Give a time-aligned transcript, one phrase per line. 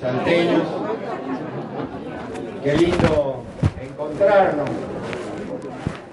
[0.00, 0.62] Santeños,
[2.62, 3.42] qué lindo
[3.82, 4.68] encontrarnos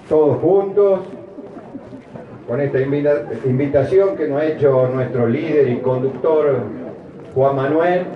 [0.08, 1.00] todos juntos
[2.48, 6.62] con esta invitación que nos ha hecho nuestro líder y conductor
[7.32, 8.06] Juan Manuel.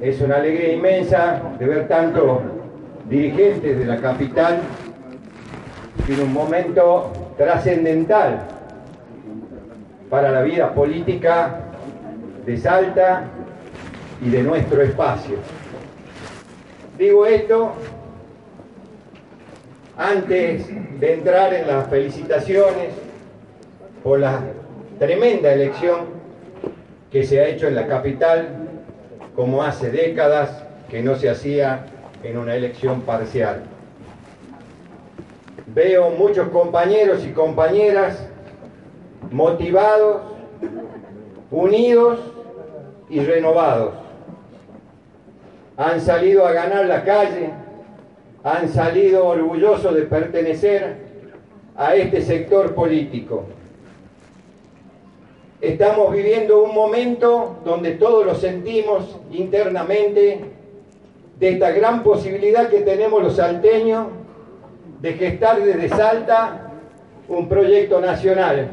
[0.00, 2.40] Es una alegría inmensa de ver tantos
[3.10, 4.60] dirigentes de la capital
[6.08, 8.38] en un momento trascendental
[10.08, 11.60] para la vida política
[12.46, 13.24] de Salta
[14.20, 15.36] y de nuestro espacio.
[16.98, 17.72] Digo esto
[19.96, 20.66] antes
[21.00, 22.90] de entrar en las felicitaciones
[24.02, 24.40] por la
[24.98, 26.06] tremenda elección
[27.10, 28.48] que se ha hecho en la capital,
[29.34, 31.86] como hace décadas que no se hacía
[32.22, 33.62] en una elección parcial.
[35.68, 38.26] Veo muchos compañeros y compañeras
[39.30, 40.22] motivados,
[41.50, 42.18] unidos
[43.08, 44.07] y renovados.
[45.78, 47.50] Han salido a ganar la calle,
[48.42, 50.96] han salido orgullosos de pertenecer
[51.76, 53.44] a este sector político.
[55.60, 60.40] Estamos viviendo un momento donde todos lo sentimos internamente
[61.38, 64.08] de esta gran posibilidad que tenemos los salteños
[65.00, 66.72] de gestar desde Salta
[67.28, 68.68] un proyecto nacional.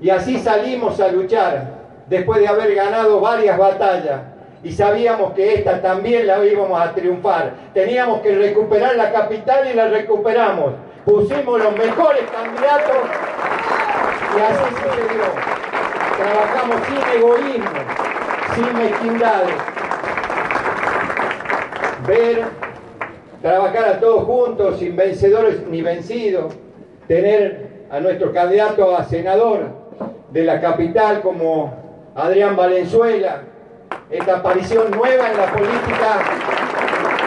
[0.00, 4.31] Y así salimos a luchar después de haber ganado varias batallas
[4.64, 7.52] y sabíamos que esta también la íbamos a triunfar.
[7.74, 10.74] Teníamos que recuperar la capital y la recuperamos.
[11.04, 12.96] Pusimos los mejores candidatos
[14.36, 15.24] y así se dio.
[16.16, 17.70] Trabajamos sin egoísmo,
[18.54, 19.54] sin mezquindades.
[22.06, 22.44] Ver,
[23.40, 26.54] trabajar a todos juntos, sin vencedores ni vencidos.
[27.08, 29.66] Tener a nuestro candidato a senador
[30.30, 31.74] de la capital como
[32.14, 33.42] Adrián Valenzuela,
[34.10, 36.20] esta aparición nueva en la política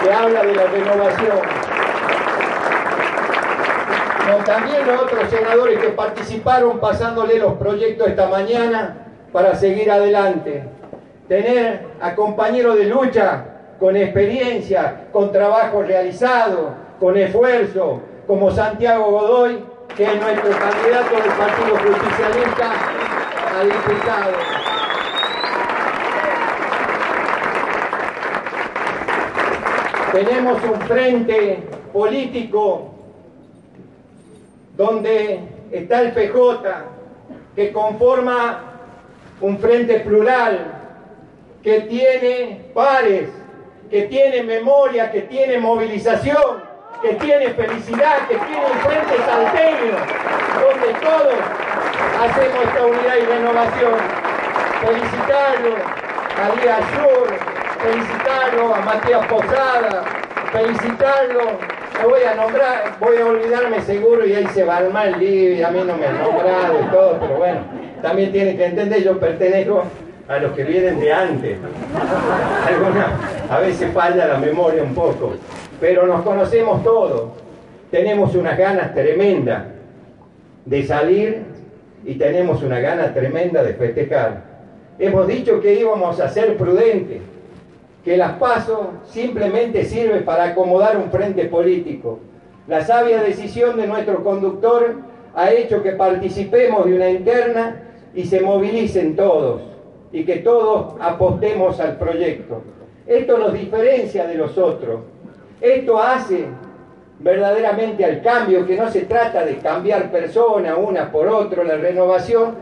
[0.04, 1.40] que habla de la renovación.
[4.46, 8.98] también los otros senadores que participaron pasándole los proyectos esta mañana
[9.32, 10.64] para seguir adelante.
[11.28, 13.44] Tener a compañeros de lucha
[13.80, 19.66] con experiencia, con trabajo realizado, con esfuerzo, como Santiago Godoy,
[19.96, 22.72] que es nuestro candidato del Partido Justicialista
[23.58, 24.55] a diputado.
[30.16, 31.60] Tenemos un frente
[31.92, 32.90] político
[34.78, 35.42] donde
[35.74, 36.86] está el PJ,
[37.54, 38.64] que conforma
[39.42, 40.72] un frente plural,
[41.62, 43.28] que tiene pares,
[43.90, 46.64] que tiene memoria, que tiene movilización,
[47.02, 49.98] que tiene felicidad, que tiene un frente salteño,
[50.62, 51.36] donde todos
[52.22, 53.96] hacemos esta unidad y renovación.
[54.80, 55.76] Felicitarlo
[56.42, 60.04] a Díaz Sur, felicitarlo a Matías Posada,
[60.52, 61.44] felicitarlo,
[62.00, 65.62] me voy a nombrar, voy a olvidarme seguro y ahí se va al mal y
[65.62, 67.60] a mí no me ha nombrado y todo, pero bueno,
[68.02, 69.84] también tiene que entender, yo pertenezco
[70.28, 71.58] a los que vienen de antes.
[73.50, 75.34] a veces falla la memoria un poco,
[75.80, 77.32] pero nos conocemos todos,
[77.92, 79.64] tenemos unas ganas tremendas
[80.66, 81.44] de salir
[82.04, 84.56] y tenemos una gana tremenda de festejar.
[84.98, 87.22] Hemos dicho que íbamos a ser prudentes,
[88.06, 92.20] que las PASO simplemente sirve para acomodar un frente político.
[92.68, 94.98] La sabia decisión de nuestro conductor
[95.34, 97.82] ha hecho que participemos de una interna
[98.14, 99.64] y se movilicen todos
[100.12, 102.62] y que todos apostemos al proyecto.
[103.08, 105.02] Esto nos diferencia de los otros.
[105.60, 106.46] Esto hace
[107.20, 112.54] verdaderamente al cambio, que no se trata de cambiar persona una por otra, la renovación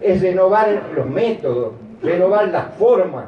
[0.00, 3.24] es renovar los métodos, renovar las formas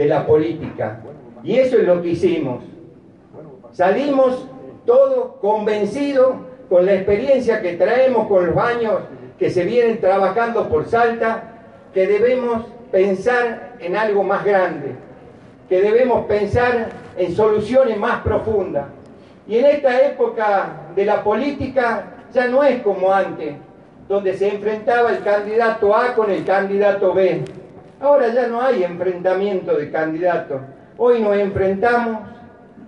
[0.00, 0.98] de la política.
[1.44, 2.64] Y eso es lo que hicimos.
[3.70, 4.48] Salimos
[4.86, 6.36] todos convencidos
[6.70, 8.94] con la experiencia que traemos con los años
[9.38, 14.94] que se vienen trabajando por Salta, que debemos pensar en algo más grande,
[15.68, 16.88] que debemos pensar
[17.18, 18.86] en soluciones más profundas.
[19.46, 23.54] Y en esta época de la política ya no es como antes,
[24.08, 27.44] donde se enfrentaba el candidato A con el candidato B.
[28.00, 30.60] Ahora ya no hay enfrentamiento de candidatos
[31.02, 32.18] Hoy nos enfrentamos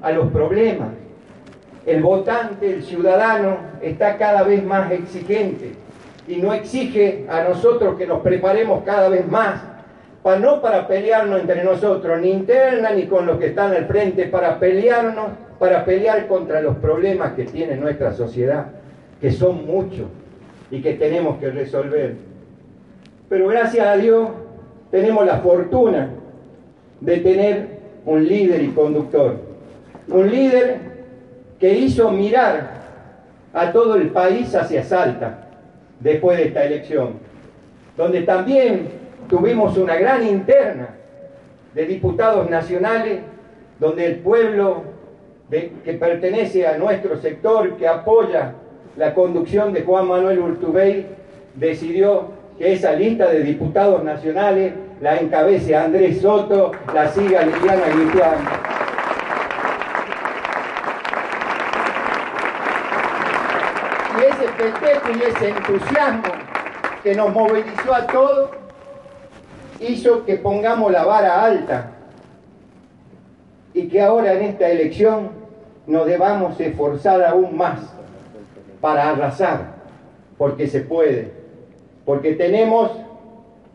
[0.02, 0.88] a los problemas.
[1.86, 5.72] El votante, el ciudadano, está cada vez más exigente
[6.28, 9.62] y no exige a nosotros que nos preparemos cada vez más,
[10.22, 14.26] para, no para pelearnos entre nosotros, ni interna ni con los que están al frente,
[14.26, 18.66] para pelearnos, para pelear contra los problemas que tiene nuestra sociedad,
[19.22, 20.06] que son muchos
[20.70, 22.16] y que tenemos que resolver.
[23.30, 24.28] Pero gracias a Dios
[24.92, 26.10] tenemos la fortuna
[27.00, 27.68] de tener
[28.04, 29.36] un líder y conductor.
[30.06, 30.80] Un líder
[31.58, 32.82] que hizo mirar
[33.54, 35.48] a todo el país hacia Salta
[35.98, 37.14] después de esta elección,
[37.96, 38.88] donde también
[39.28, 40.90] tuvimos una gran interna
[41.74, 43.20] de diputados nacionales,
[43.80, 44.82] donde el pueblo
[45.50, 48.52] que pertenece a nuestro sector, que apoya
[48.98, 51.06] la conducción de Juan Manuel Urtubey,
[51.54, 58.36] decidió que esa lista de diputados nacionales la encabece Andrés Soto, la siga Liliana Guitián.
[64.16, 66.32] Y ese festejo y ese entusiasmo
[67.02, 68.50] que nos movilizó a todos
[69.80, 71.90] hizo que pongamos la vara alta
[73.74, 75.30] y que ahora en esta elección
[75.88, 77.80] nos debamos esforzar aún más
[78.80, 79.74] para arrasar,
[80.38, 81.41] porque se puede,
[82.04, 82.90] porque tenemos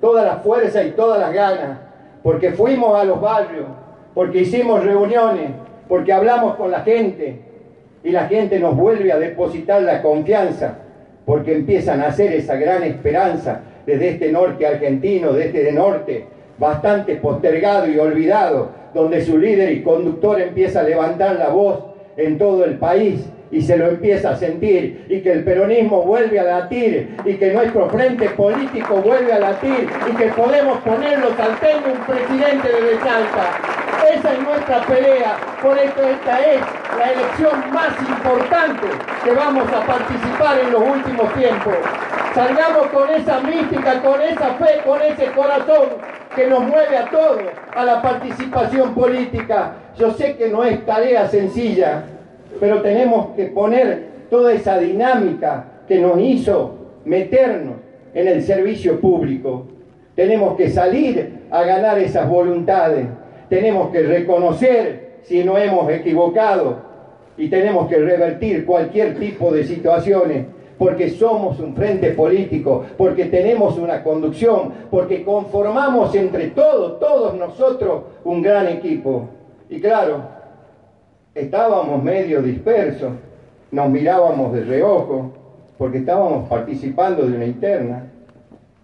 [0.02, 1.80] toda la fuerza y todas las ganas,
[2.24, 3.66] porque fuimos a los barrios,
[4.14, 5.52] porque hicimos reuniones,
[5.88, 7.42] porque hablamos con la gente.
[8.04, 10.78] Y la gente nos vuelve a depositar la confianza,
[11.26, 16.26] porque empiezan a hacer esa gran esperanza desde este norte argentino, desde este norte
[16.58, 21.84] bastante postergado y olvidado, donde su líder y conductor empieza a levantar la voz
[22.16, 26.40] en todo el país y se lo empieza a sentir y que el peronismo vuelve
[26.40, 31.94] a latir y que nuestro frente político vuelve a latir y que podemos ponerlo salteño
[31.94, 33.78] un presidente de Salta.
[34.14, 36.62] Esa es nuestra pelea, por eso esta es
[36.98, 38.88] la elección más importante
[39.24, 41.74] que vamos a participar en los últimos tiempos.
[42.34, 45.90] Salgamos con esa mística, con esa fe, con ese corazón
[46.36, 47.42] que nos mueve a todos
[47.76, 49.74] a la participación política.
[49.98, 52.04] Yo sé que no es tarea sencilla,
[52.60, 57.76] pero tenemos que poner toda esa dinámica que nos hizo meternos
[58.14, 59.68] en el servicio público.
[60.16, 63.06] Tenemos que salir a ganar esas voluntades.
[63.50, 66.78] Tenemos que reconocer si no hemos equivocado
[67.38, 70.46] y tenemos que revertir cualquier tipo de situaciones
[70.78, 78.04] porque somos un frente político, porque tenemos una conducción, porque conformamos entre todos, todos nosotros,
[78.24, 79.28] un gran equipo.
[79.70, 80.37] Y claro,
[81.38, 83.14] estábamos medio dispersos,
[83.72, 85.34] nos mirábamos de reojo,
[85.78, 88.08] porque estábamos participando de una interna,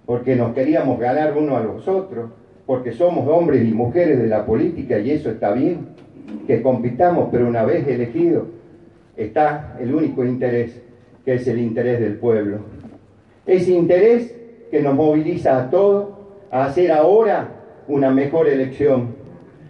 [0.06, 2.30] porque nos queríamos ganar uno a los otros,
[2.66, 5.88] porque somos hombres y mujeres de la política y eso está bien,
[6.46, 8.46] que compitamos, pero una vez elegido
[9.18, 10.80] está el único interés,
[11.26, 12.60] que es el interés del pueblo.
[13.46, 14.36] Ese interés
[14.70, 16.10] que nos moviliza a todos
[16.52, 17.50] a hacer ahora
[17.88, 19.16] una mejor elección,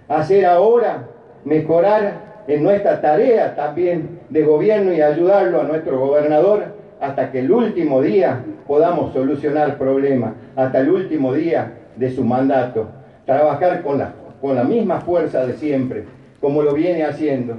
[0.08, 1.10] a hacer ahora
[1.46, 6.66] mejorar en nuestra tarea también de gobierno y ayudarlo a nuestro gobernador
[7.00, 12.88] hasta que el último día podamos solucionar problemas, hasta el último día de su mandato.
[13.26, 16.06] Trabajar con la, con la misma fuerza de siempre,
[16.40, 17.58] como lo viene haciendo.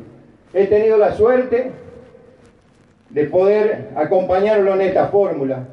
[0.53, 1.73] He tenido la suerte
[3.11, 5.65] de poder acompañarlo en esta fórmula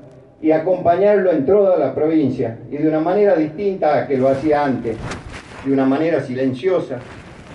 [0.41, 4.65] y acompañarlo en toda la provincia y de una manera distinta a que lo hacía
[4.65, 4.97] antes,
[5.65, 6.99] de una manera silenciosa,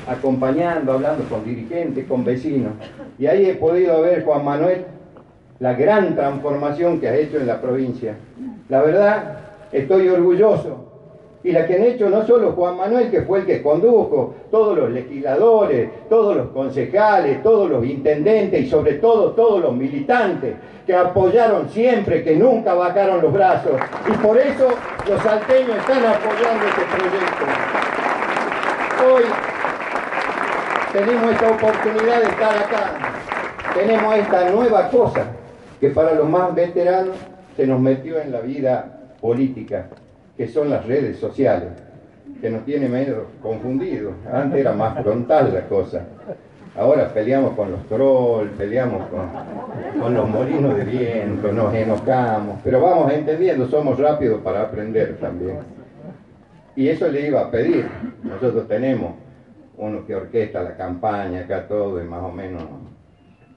[0.06, 2.72] acompañando, hablando con dirigentes, con vecinos.
[3.18, 4.84] Y ahí he podido ver, Juan Manuel,
[5.58, 8.14] la gran transformación que has hecho en la provincia.
[8.68, 9.38] La verdad,
[9.72, 10.84] estoy orgulloso.
[11.42, 14.76] Y la que han hecho no solo Juan Manuel, que fue el que condujo, todos
[14.76, 20.94] los legisladores, todos los concejales, todos los intendentes y sobre todo todos los militantes que
[20.94, 23.72] apoyaron siempre, que nunca bajaron los brazos.
[24.08, 24.68] Y por eso
[25.08, 27.44] los salteños están apoyando este proyecto.
[29.08, 29.22] Hoy
[30.96, 32.92] tenemos esta oportunidad de estar acá,
[33.74, 35.26] tenemos esta nueva cosa
[35.78, 37.16] que para los más veteranos
[37.54, 39.88] se nos metió en la vida política,
[40.38, 41.68] que son las redes sociales,
[42.40, 44.14] que nos tiene medio confundidos.
[44.32, 46.02] Antes era más frontal la cosa.
[46.78, 52.80] Ahora peleamos con los trolls, peleamos con, con los molinos de viento, nos enojamos, pero
[52.80, 55.58] vamos entendiendo, somos rápidos para aprender también.
[56.74, 57.86] Y eso le iba a pedir.
[58.22, 59.25] Nosotros tenemos
[59.78, 62.62] uno que orquesta la campaña, acá todo y más o menos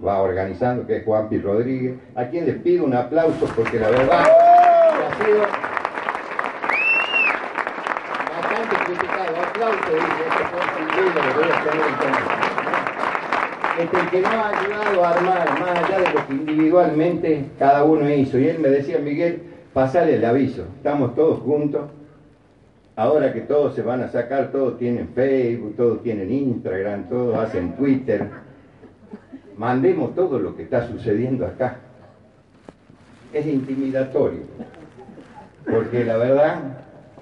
[0.05, 4.21] va organizando, que es Juanpi Rodríguez, a quien le pido un aplauso porque la verdad
[4.21, 5.41] ha sido
[8.29, 9.35] bastante criticado.
[9.47, 10.43] Aplauso, dice, este
[11.01, 11.85] lo voy a tener
[13.77, 17.45] en Este, el que no ha ayudado a armar, más allá de lo que individualmente
[17.57, 18.37] cada uno hizo.
[18.37, 21.83] Y él me decía, Miguel, pasale el aviso, estamos todos juntos
[22.99, 27.71] Ahora que todos se van a sacar, todos tienen Facebook, todos tienen Instagram, todos hacen
[27.77, 28.27] Twitter.
[29.55, 31.77] Mandemos todo lo que está sucediendo acá.
[33.31, 34.41] Es intimidatorio,
[35.71, 36.55] porque la verdad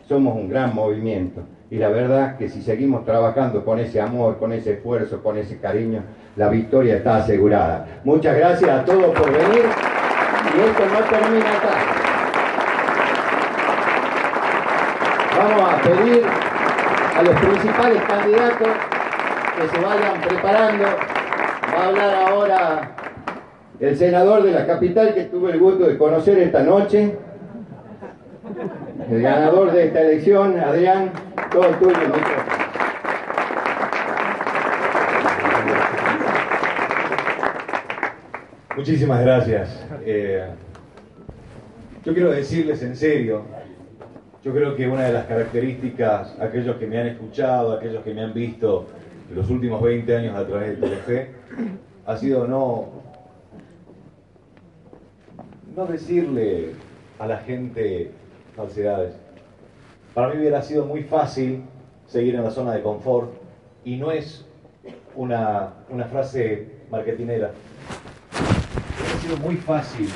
[0.08, 4.54] somos un gran movimiento Y la verdad que si seguimos trabajando con ese amor, con
[4.54, 6.02] ese esfuerzo, con ese cariño,
[6.38, 8.02] la victoria está asegurada.
[8.04, 9.66] Muchas gracias a todos por venir
[10.56, 11.98] y esto no termina acá.
[15.38, 16.24] Vamos a pedir
[17.16, 18.68] a los principales candidatos
[19.56, 20.86] que se vayan preparando.
[21.74, 22.92] Va a hablar ahora
[23.80, 27.16] el senador de la capital que tuve el gusto de conocer esta noche.
[29.10, 31.12] El ganador de esta elección, Adrián,
[31.52, 31.98] todo tuyo,
[38.76, 39.86] Muchísimas gracias.
[40.06, 40.46] Eh,
[42.06, 43.44] yo quiero decirles en serio,
[44.48, 48.22] yo creo que una de las características, aquellos que me han escuchado, aquellos que me
[48.22, 48.86] han visto
[49.30, 51.32] los últimos 20 años a través de Telefe,
[52.06, 52.88] ha sido no,
[55.76, 56.72] no decirle
[57.20, 58.12] a la gente
[58.56, 59.16] falsedades.
[60.14, 61.64] Para mí hubiera sido muy fácil
[62.06, 63.34] seguir en la zona de confort
[63.84, 64.46] y no es
[65.18, 67.52] una, una frase marketinera.
[69.02, 70.08] Hubiera sido muy fácil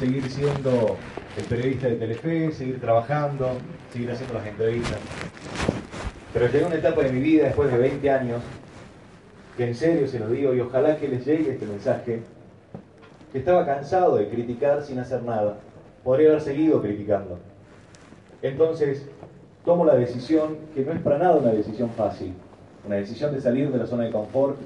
[0.00, 0.96] seguir siendo
[1.36, 3.50] el periodista de Telefe, seguir trabajando,
[3.92, 4.98] seguir haciendo las entrevistas.
[6.32, 8.42] Pero llegó una etapa de mi vida después de 20 años
[9.56, 12.20] que en serio se lo digo y ojalá que les llegue este mensaje,
[13.32, 15.58] que estaba cansado de criticar sin hacer nada.
[16.04, 17.38] Podría haber seguido criticando
[18.42, 19.06] entonces,
[19.64, 22.34] tomo la decisión, que no es para nada una decisión fácil,
[22.86, 24.56] una decisión de salir de la zona de confort,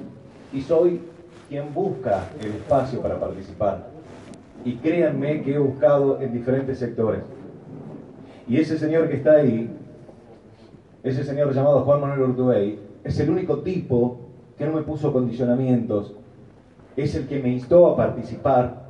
[0.53, 1.01] y soy
[1.49, 3.87] quien busca el espacio para participar.
[4.63, 7.21] Y créanme que he buscado en diferentes sectores.
[8.47, 9.69] Y ese señor que está ahí,
[11.03, 14.19] ese señor llamado Juan Manuel Urtubey, es el único tipo
[14.57, 16.15] que no me puso condicionamientos,
[16.95, 18.89] es el que me instó a participar.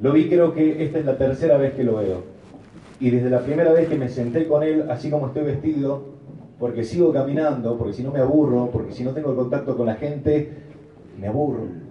[0.00, 2.38] Lo vi creo que esta es la tercera vez que lo veo
[3.00, 6.02] y desde la primera vez que me senté con él, así como estoy vestido,
[6.58, 9.94] porque sigo caminando, porque si no me aburro, porque si no tengo contacto con la
[9.94, 10.52] gente,
[11.18, 11.87] me aburro.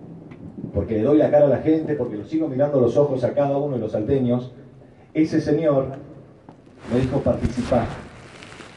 [0.73, 3.33] Porque le doy la cara a la gente, porque lo sigo mirando los ojos a
[3.33, 4.51] cada uno de los salteños.
[5.13, 5.87] Ese señor
[6.91, 7.85] me dijo participar,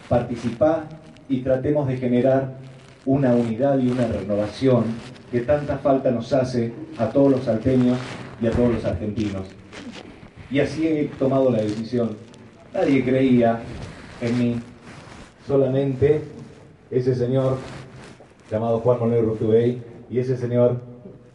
[0.08, 0.84] participar
[1.28, 2.54] y tratemos de generar
[3.06, 4.84] una unidad y una renovación
[5.30, 7.98] que tanta falta nos hace a todos los salteños
[8.42, 9.46] y a todos los argentinos.
[10.50, 12.16] Y así he tomado la decisión.
[12.74, 13.60] Nadie creía
[14.20, 14.60] en mí,
[15.46, 16.22] solamente
[16.90, 17.58] ese señor
[18.50, 20.89] llamado Juan Manuel Rutubey y ese señor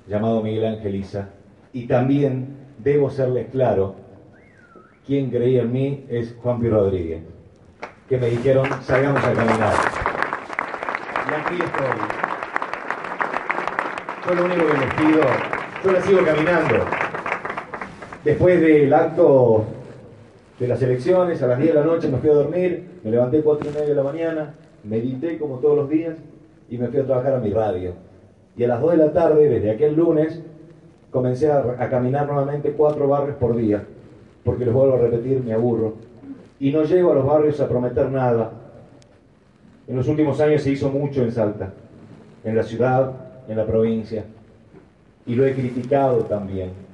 [0.08, 1.30] llamado Miguel Angeliza.
[1.74, 3.96] Y también debo serles claro,
[5.06, 7.22] quien creía en mí es Juan Pi Rodríguez,
[8.10, 9.74] que me dijeron, salgamos a caminar.
[11.30, 12.26] Y aquí estoy.
[14.26, 15.22] Yo lo único que les pido,
[15.84, 16.86] yo la sigo caminando.
[18.24, 19.66] Después del acto
[20.60, 23.40] de las elecciones, a las 10 de la noche me fui a dormir, me levanté
[23.40, 26.16] a 4 y media de la mañana, medité como todos los días
[26.70, 27.94] y me fui a trabajar a mi radio.
[28.58, 30.42] Y a las 2 de la tarde, desde aquel lunes,
[31.12, 33.84] comencé a, caminar nuevamente cuatro barrios por día,
[34.44, 35.96] porque les vuelvo a repetir, me aburro.
[36.60, 38.52] Y no llego a los barrios a prometer nada.
[39.88, 41.74] En los últimos años se hizo mucho en Salta,
[42.44, 43.12] en la ciudad,
[43.48, 44.24] en la provincia,
[45.26, 46.86] y lo he criticado también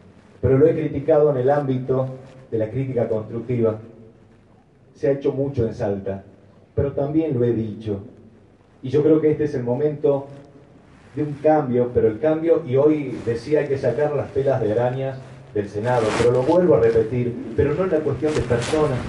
[0.42, 2.08] pero lo he criticado en el ámbito
[2.50, 3.80] de la crítica constructiva.
[4.96, 6.24] Se ha hecho mucho en Salta,
[6.76, 8.00] pero también lo he dicho.
[8.82, 10.26] Y yo creo que este es el momento
[11.16, 14.72] de un cambio, pero el cambio, y hoy decía hay que sacar las pelas de
[14.72, 15.18] arañas
[15.54, 19.00] del Senado, pero lo vuelvo a repetir, pero no en la cuestión de personas,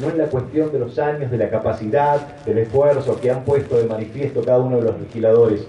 [0.00, 3.76] no en la cuestión de los años, de la capacidad, del esfuerzo que han puesto
[3.76, 5.66] de manifiesto cada uno de los legisladores,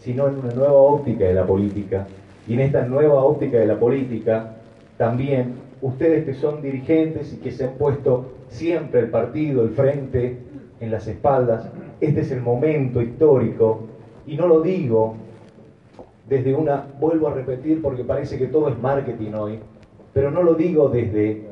[0.00, 2.06] sino en una nueva óptica de la política,
[2.48, 4.54] y en esta nueva óptica de la política,
[4.96, 10.38] también ustedes que son dirigentes y que se han puesto siempre el partido, el frente
[10.80, 11.66] en las espaldas,
[12.00, 13.88] este es el momento histórico,
[14.26, 15.14] y no lo digo
[16.28, 19.58] desde una, vuelvo a repetir porque parece que todo es marketing hoy,
[20.12, 21.48] pero no lo digo desde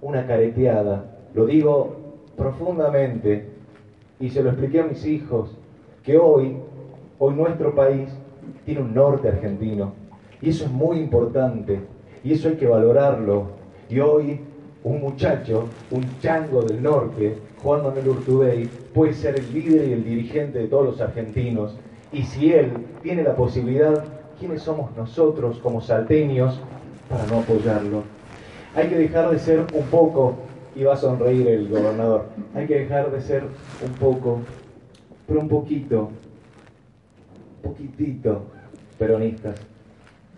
[0.00, 1.96] una careteada, lo digo
[2.36, 3.48] profundamente,
[4.20, 5.56] y se lo expliqué a mis hijos,
[6.04, 6.56] que hoy,
[7.18, 8.08] hoy nuestro país
[8.64, 9.92] tiene un norte argentino.
[10.40, 11.80] Y eso es muy importante.
[12.24, 13.46] Y eso hay que valorarlo.
[13.88, 14.40] Y hoy
[14.84, 20.04] un muchacho, un chango del norte, Juan Manuel Urtubey, puede ser el líder y el
[20.04, 21.76] dirigente de todos los argentinos.
[22.12, 22.72] Y si él
[23.02, 24.04] tiene la posibilidad,
[24.38, 26.60] ¿quiénes somos nosotros como salteños
[27.08, 28.02] para no apoyarlo?
[28.74, 30.34] Hay que dejar de ser un poco,
[30.74, 33.42] y va a sonreír el gobernador, hay que dejar de ser
[33.84, 34.40] un poco,
[35.26, 36.10] pero un poquito,
[37.62, 38.42] poquitito
[38.98, 39.56] peronistas.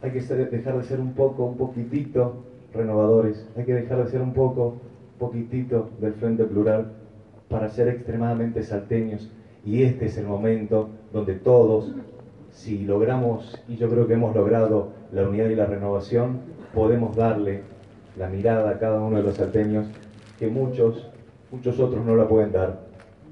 [0.03, 2.45] Hay que dejar de ser un poco, un poquitito
[2.75, 3.47] renovadores.
[3.57, 4.77] Hay que dejar de ser un poco,
[5.19, 6.93] poquitito del Frente Plural.
[7.49, 9.31] Para ser extremadamente salteños
[9.65, 11.93] y este es el momento donde todos,
[12.51, 16.41] si logramos, y yo creo que hemos logrado la unidad y la renovación,
[16.75, 17.63] podemos darle
[18.19, 19.87] la mirada a cada uno de los salteños
[20.39, 21.09] que muchos,
[21.51, 22.81] muchos otros no la pueden dar.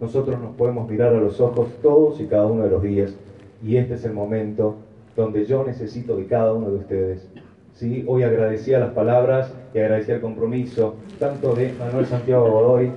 [0.00, 3.14] Nosotros nos podemos mirar a los ojos todos y cada uno de los días
[3.62, 4.76] y este es el momento
[5.14, 7.28] donde yo necesito de cada uno de ustedes.
[7.74, 8.04] ¿Sí?
[8.06, 12.90] Hoy agradecía las palabras y agradecía el compromiso tanto de Manuel Santiago Godoy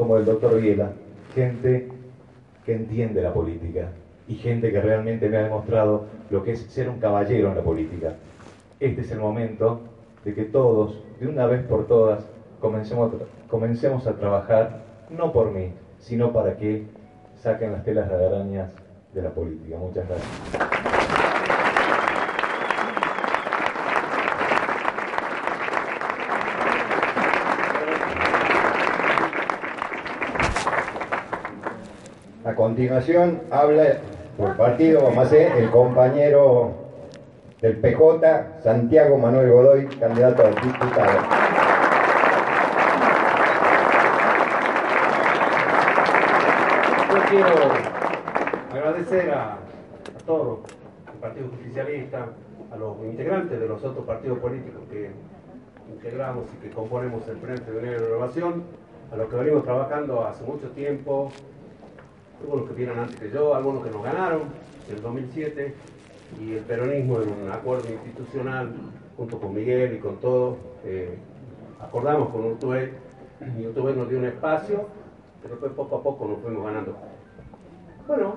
[0.00, 0.92] como del doctor Viela,
[1.34, 1.88] gente
[2.64, 3.90] que entiende la política
[4.26, 7.62] y gente que realmente me ha demostrado lo que es ser un caballero en la
[7.62, 8.14] política.
[8.80, 9.80] Este es el momento
[10.24, 12.24] de que todos, de una vez por todas,
[12.60, 16.84] comencemos a, comencemos a trabajar, no por mí, sino para que
[17.36, 18.72] saquen las telas de arañas
[19.12, 19.76] de la política.
[19.76, 20.80] Muchas gracias.
[32.42, 33.98] A continuación habla
[34.36, 36.70] por partido, vamos a hacer, el compañero
[37.60, 41.18] del PJ, Santiago Manuel Godoy, candidato a diputado.
[47.12, 47.54] Yo quiero
[48.72, 50.60] agradecer a, a todos,
[51.08, 52.26] al Partido Justicialista,
[52.70, 55.10] a los integrantes de los otros partidos políticos que
[55.92, 58.62] integramos y que componemos el Frente de Unidad y Renovación,
[59.12, 61.32] a los que venimos trabajando hace mucho tiempo,
[62.40, 64.42] algunos que vienen antes que yo, algunos que nos ganaron
[64.88, 65.74] en el 2007,
[66.40, 68.72] y el peronismo en un acuerdo institucional,
[69.16, 71.18] junto con Miguel y con todos, eh,
[71.80, 72.92] acordamos con Urtubey,
[73.58, 74.86] y Urtubey nos dio un espacio,
[75.42, 76.96] pero después poco a poco nos fuimos ganando.
[78.06, 78.36] Bueno,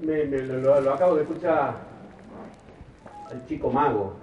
[0.00, 1.74] me, lo acabo de escuchar
[3.30, 4.14] al chico mago.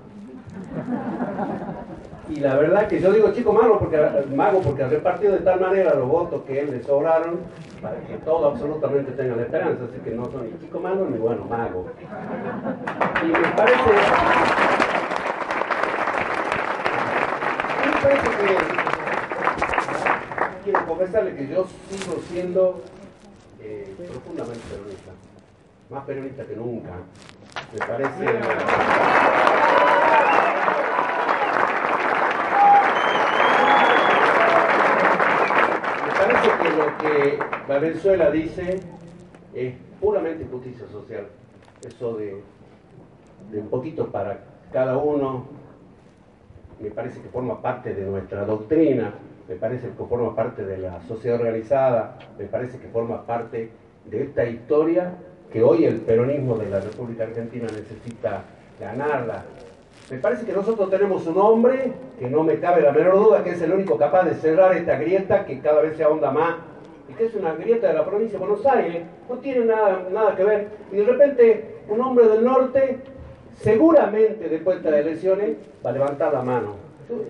[2.29, 3.97] Y la verdad que yo digo chico mago porque,
[4.35, 7.39] mago porque ha repartido de tal manera los votos que él le sobraron
[7.81, 9.85] para que todo absolutamente tenga la esperanza.
[9.85, 11.87] Así que no son ni chico mago ni bueno mago.
[13.23, 13.89] Y me parece.
[17.85, 18.57] Me parece que.
[20.63, 22.81] Quiero confesarle que yo sigo siendo
[23.59, 25.11] eh, profundamente peronista.
[25.89, 26.91] Más peronista que nunca.
[27.73, 28.23] Me parece.
[28.23, 28.39] Me
[36.89, 38.79] parece que lo que Valenzuela dice
[39.53, 41.27] es puramente justicia social.
[41.85, 42.41] Eso de,
[43.51, 44.39] de un poquito para
[44.71, 45.45] cada uno,
[46.79, 49.13] me parece que forma parte de nuestra doctrina,
[49.47, 53.71] me parece que forma parte de la sociedad organizada, me parece que forma parte
[54.05, 55.13] de esta historia
[55.51, 58.43] que hoy el peronismo de la República Argentina necesita
[58.79, 59.43] ganarla.
[60.11, 63.51] Me parece que nosotros tenemos un hombre que no me cabe la menor duda que
[63.51, 66.55] es el único capaz de cerrar esta grieta que cada vez se ahonda más
[67.09, 70.35] y que es una grieta de la provincia de Buenos Aires, no tiene nada, nada
[70.35, 70.67] que ver.
[70.91, 72.97] Y de repente un hombre del norte,
[73.55, 76.75] seguramente después de estas elecciones, va a levantar la mano.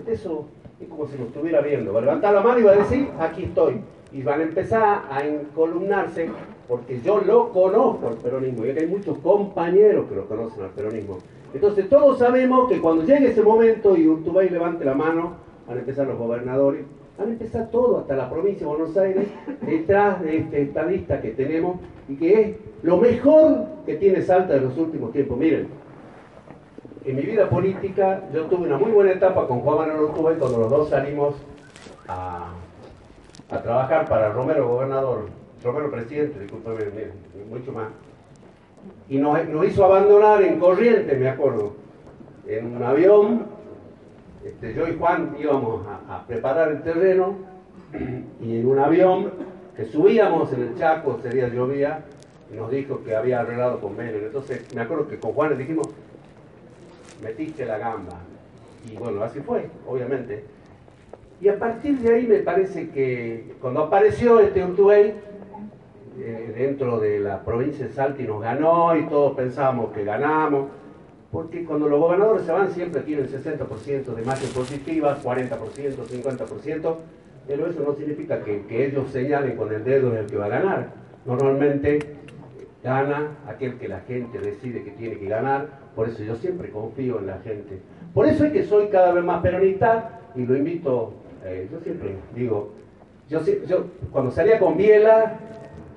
[0.08, 0.46] Eso
[0.82, 1.94] es como si lo estuviera viendo.
[1.94, 3.82] Va a levantar la mano y va a decir, aquí estoy.
[4.12, 6.30] Y van a empezar a encolumnarse,
[6.68, 10.72] porque yo lo conozco al peronismo, y aquí hay muchos compañeros que lo conocen al
[10.72, 11.20] peronismo.
[11.54, 15.34] Entonces todos sabemos que cuando llegue ese momento y Urtubey levante la mano,
[15.68, 16.86] van a empezar los gobernadores,
[17.20, 19.28] van a todo, hasta la provincia de Buenos Aires,
[19.62, 21.78] detrás de este estadista que tenemos
[22.08, 25.38] y que es lo mejor que tiene Salta en los últimos tiempos.
[25.38, 25.68] Miren,
[27.04, 30.60] en mi vida política yo tuve una muy buena etapa con Juan Manuel Urtubey cuando
[30.60, 31.36] los dos salimos
[32.08, 32.54] a,
[33.50, 35.26] trabajar para Romero gobernador,
[35.64, 37.12] Romero presidente, discúlpeme,
[37.50, 37.90] mucho más.
[39.10, 41.74] Y nos, nos hizo abandonar en Corrientes, me acuerdo,
[42.48, 43.59] en un avión.
[44.44, 47.36] Este, yo y Juan íbamos a, a preparar el terreno
[48.42, 49.32] y en un avión
[49.76, 52.06] que subíamos en el Chaco, ese día llovía,
[52.56, 54.26] nos dijo que había arreglado con Menem.
[54.26, 55.88] Entonces me acuerdo que con Juan le dijimos,
[57.22, 58.18] metiste la gamba.
[58.90, 60.44] Y bueno, así fue, obviamente.
[61.42, 65.14] Y a partir de ahí me parece que cuando apareció este Urtubey,
[66.20, 70.68] eh, dentro de la provincia de Salta nos ganó y todos pensábamos que ganamos,
[71.32, 75.50] porque cuando los gobernadores se van siempre tienen 60% de imagen positiva, 40%,
[76.08, 76.96] 50%,
[77.48, 80.50] pero eso no significa que, ellos señalen con el dedo en el que va a
[80.50, 80.90] ganar.
[81.26, 82.00] Normalmente
[82.84, 87.20] gana aquel que la gente decide que tiene que ganar, por eso yo siempre confío
[87.20, 87.80] en la gente.
[88.14, 91.14] Por eso es que soy cada vez más peronista y lo invito,
[91.46, 92.74] eh, yo siempre digo,
[93.28, 93.40] yo,
[94.12, 95.38] cuando salía con Biela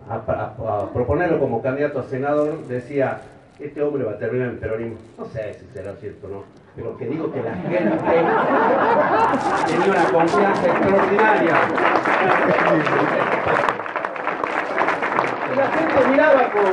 [0.09, 3.23] a proponerlo como candidato a senador, decía,
[3.62, 4.96] este hombre va a terminar en peronismo.
[5.18, 6.44] No sé si será cierto o no,
[6.75, 7.81] pero que digo que la gente
[9.66, 11.55] tenía una confianza extraordinaria.
[16.11, 16.64] miraba con,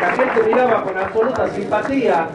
[0.00, 2.28] la gente miraba con absoluta simpatía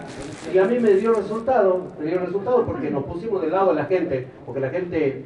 [0.53, 3.75] y a mí me dio resultado, me dio resultado porque nos pusimos del lado de
[3.75, 5.25] la gente, porque la gente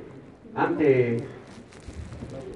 [0.56, 1.24] antes,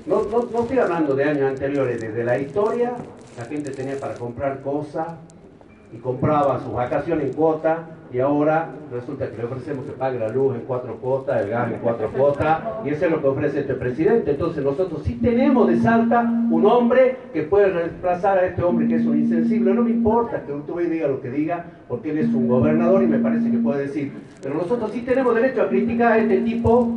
[0.05, 2.93] no, no, no estoy hablando de años anteriores, desde la historia
[3.38, 5.07] la gente tenía para comprar cosas
[5.93, 10.29] y compraba sus vacaciones en cuota y ahora resulta que le ofrecemos que pague la
[10.29, 13.62] luz en cuatro cuotas, el gas en cuatro cuotas y eso es lo que ofrece
[13.62, 14.32] este presidente.
[14.32, 18.95] Entonces nosotros sí tenemos de Salta un hombre que puede reemplazar a este hombre que
[18.95, 19.73] es un insensible.
[19.73, 23.08] No me importa que usted diga lo que diga porque él es un gobernador y
[23.08, 24.12] me parece que puede decir.
[24.43, 26.91] Pero nosotros sí tenemos derecho a criticar a este tipo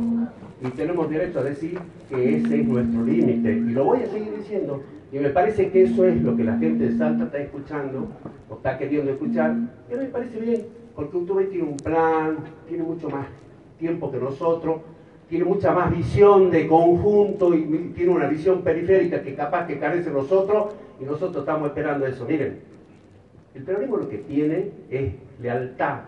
[0.61, 1.77] y tenemos derecho a decir
[2.09, 3.51] que ese es nuestro límite.
[3.51, 6.57] Y lo voy a seguir diciendo y me parece que eso es lo que la
[6.57, 8.07] gente de Salta está escuchando
[8.49, 9.55] o está queriendo escuchar.
[9.91, 10.65] Y me parece bien,
[10.95, 13.27] porque Urtubey tiene un plan, tiene mucho más
[13.79, 14.81] tiempo que nosotros,
[15.29, 20.09] tiene mucha más visión de conjunto y tiene una visión periférica que capaz que carece
[20.09, 22.25] nosotros y nosotros estamos esperando eso.
[22.25, 22.59] Miren,
[23.55, 25.99] el peronismo lo que tiene es lealtad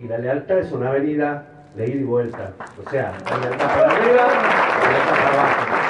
[0.00, 2.52] y la lealtad es una avenida de ida y vuelta.
[2.84, 5.82] O sea, la lealtad para arriba y la lealtad para abajo.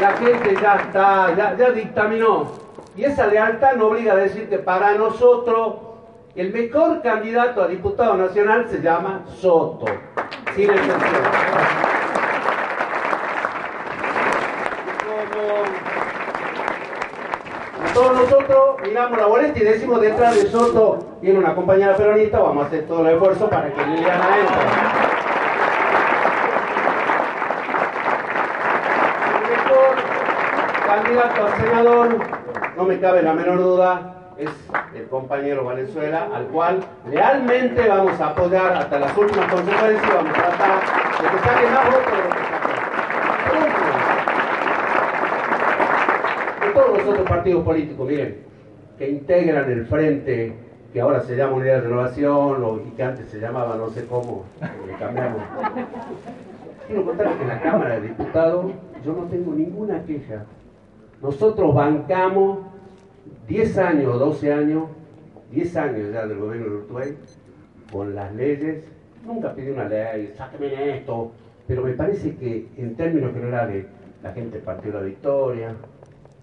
[0.00, 2.52] la gente ya está, ya, dictaminó.
[2.96, 5.74] Y esa lealtad nos obliga a decir que para nosotros
[6.34, 9.86] el mejor candidato a diputado nacional se llama Soto,
[10.54, 11.85] sin excepción.
[17.96, 22.64] Todos nosotros miramos la boleta y decimos detrás de Soto viene una compañera peronista, vamos
[22.64, 24.66] a hacer todo el esfuerzo para que Liliana entre.
[30.86, 32.18] candidato a senador,
[32.76, 34.50] no me cabe la menor duda, es
[34.94, 40.34] el compañero Valenzuela, al cual lealmente vamos a apoyar hasta las últimas consecuencias, vamos a
[40.34, 40.80] tratar
[41.22, 42.46] de que saque más votos de lo que
[46.66, 48.36] De todos los otros partidos políticos, miren,
[48.98, 50.52] que integran el frente
[50.92, 54.44] que ahora se llama Unidad de Renovación o, que antes se llamaba no sé cómo,
[54.86, 55.42] le cambiamos.
[56.86, 58.66] Quiero contarles que en la Cámara de Diputados
[59.04, 60.44] yo no tengo ninguna queja
[61.22, 62.58] nosotros bancamos
[63.48, 64.84] 10 años o 12 años,
[65.50, 67.16] 10 años ya del gobierno de Urtubey,
[67.90, 68.84] con las leyes,
[69.24, 71.32] nunca pidió una ley, sáqueme esto,
[71.66, 73.86] pero me parece que en términos generales
[74.22, 75.74] la gente partió la victoria,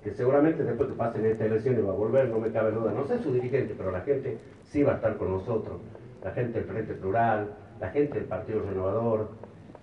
[0.03, 3.05] que seguramente después que pasen estas elecciones va a volver, no me cabe duda, no
[3.05, 5.77] sé su dirigente, pero la gente sí va a estar con nosotros,
[6.23, 7.47] la gente del Frente Plural,
[7.79, 9.29] la gente del Partido Renovador,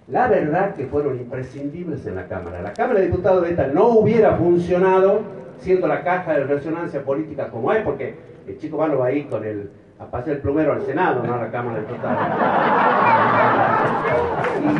[0.08, 2.60] la verdad que fueron imprescindibles en la Cámara.
[2.62, 5.20] La Cámara de Diputados de esta no hubiera funcionado
[5.58, 9.44] siendo la caja de resonancia política como es, porque el chico malo va ahí con
[9.44, 12.26] el, a pasar el plumero al Senado, no a la Cámara de Diputados.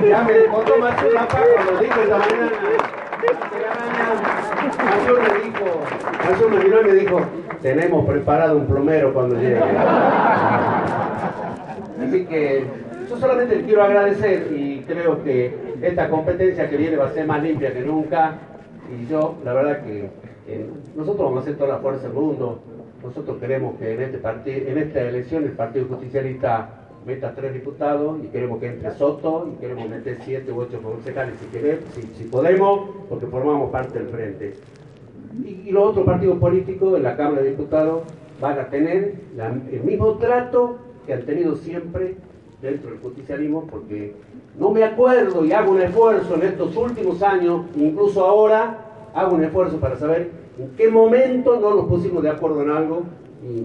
[0.05, 2.51] Y ya me contó más una cuando dijo esta mañana,
[4.11, 7.21] Mayor me dijo, miró y me dijo,
[7.63, 9.61] tenemos preparado un plumero cuando llegue.
[12.01, 12.65] Así que
[13.09, 17.27] yo solamente le quiero agradecer y creo que esta competencia que viene va a ser
[17.27, 18.39] más limpia que nunca
[18.91, 20.11] y yo, la verdad que
[20.97, 22.61] nosotros vamos a hacer toda la fuerza del mundo,
[23.03, 28.29] nosotros queremos que en, este en esta elección el Partido Justicialista meta tres diputados y
[28.29, 31.85] queremos que entre Soto y queremos meter siete u ocho concejales si, queremos,
[32.17, 34.55] si, podemos, porque formamos parte del frente.
[35.45, 38.03] Y, los otros partidos políticos en la Cámara de Diputados
[38.41, 39.15] van a tener
[39.71, 42.17] el mismo trato que han tenido siempre
[42.61, 44.15] dentro del justicialismo, porque
[44.59, 49.45] no me acuerdo y hago un esfuerzo en estos últimos años, incluso ahora, hago un
[49.45, 53.03] esfuerzo para saber en qué momento no nos pusimos de acuerdo en algo
[53.43, 53.61] y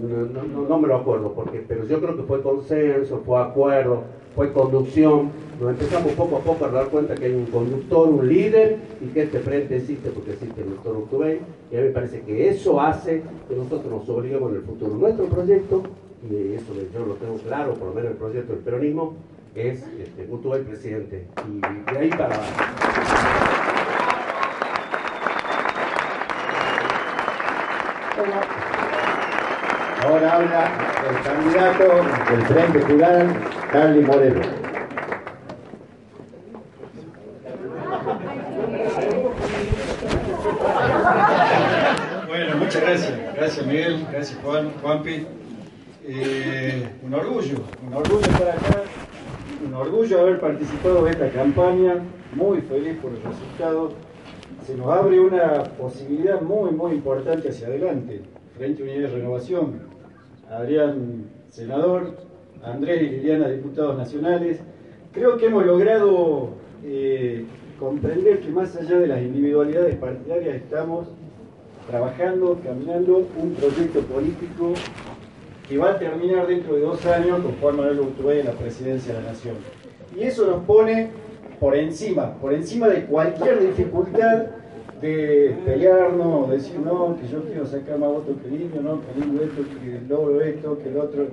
[0.68, 5.30] no, me lo acuerdo, porque, pero yo creo que fue consenso, fue acuerdo, fue conducción.
[5.60, 9.08] Nos empezamos poco a poco a dar cuenta que hay un conductor, un líder y
[9.08, 11.40] que este frente existe porque existe el doctor Urtubey.
[11.70, 14.94] Y a mí me parece que eso hace que nosotros nos obliguemos en el futuro.
[14.94, 15.82] Nuestro proyecto,
[16.30, 19.14] y eso yo lo tengo claro, por lo menos el proyecto del peronismo,
[19.54, 20.24] es este,
[20.64, 21.26] presidente.
[21.48, 21.60] Y
[21.92, 22.40] de ahí para
[30.06, 30.70] Ahora habla
[31.10, 31.84] el candidato
[32.30, 33.36] del Frente Plural,
[33.72, 34.40] Carly Moreno.
[42.28, 43.12] Bueno, muchas gracias.
[43.34, 45.26] Gracias Miguel, gracias Juan, Juanpi.
[46.04, 48.82] Eh, un orgullo, un orgullo estar acá
[49.66, 51.96] un orgullo haber participado de esta campaña,
[52.32, 53.90] muy feliz por el resultado.
[54.64, 58.22] Se nos abre una posibilidad muy, muy importante hacia adelante,
[58.56, 59.95] frente a Unidad de Renovación.
[60.50, 62.16] Adrián, senador,
[62.62, 64.60] Andrés y Liliana, diputados nacionales.
[65.12, 66.50] Creo que hemos logrado
[66.84, 67.44] eh,
[67.78, 71.08] comprender que más allá de las individualidades partidarias estamos
[71.88, 74.74] trabajando, caminando un proyecto político
[75.68, 79.14] que va a terminar dentro de dos años con Juan Manuel Urtubey en la presidencia
[79.14, 79.56] de la Nación.
[80.16, 81.10] Y eso nos pone
[81.58, 84.46] por encima, por encima de cualquier dificultad
[85.00, 89.12] de pelearnos, decir no, que yo quiero sacar más votos que el indio, no, que
[89.18, 91.26] el indio esto, que el logro esto, que el otro.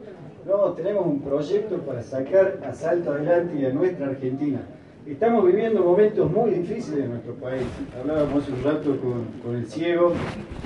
[0.45, 4.59] No, tenemos un proyecto para sacar a Salto adelante y a nuestra Argentina.
[5.05, 7.63] Estamos viviendo momentos muy difíciles en nuestro país.
[7.99, 10.13] Hablábamos hace un rato con, con el ciego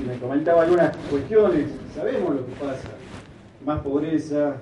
[0.01, 1.69] y me comentaba algunas cuestiones.
[1.95, 2.89] Sabemos lo que pasa.
[3.65, 4.55] Más pobreza,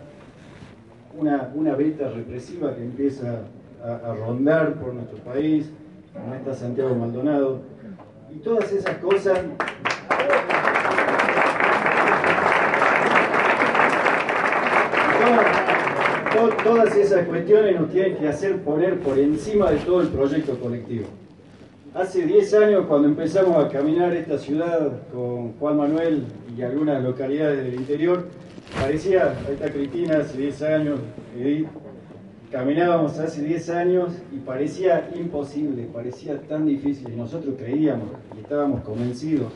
[1.18, 3.44] una, una beta represiva que empieza
[3.84, 5.72] a, rondar por nuestro país.
[6.28, 7.75] No está Santiago Maldonado
[8.36, 9.40] y todas esas cosas.
[16.64, 21.06] Todas, esas cuestiones nos tienen que hacer poner por encima de todo el proyecto colectivo.
[21.94, 26.26] Hace 10 años, cuando empezamos a caminar esta ciudad con Juan Manuel
[26.58, 28.28] y algunas localidades del interior,
[28.82, 31.00] parecía, ahí está Cristina, hace 10 años,
[31.38, 31.68] Edith,
[32.56, 38.80] caminábamos hace 10 años y parecía imposible, parecía tan difícil y nosotros creíamos y estábamos
[38.80, 39.52] convencidos.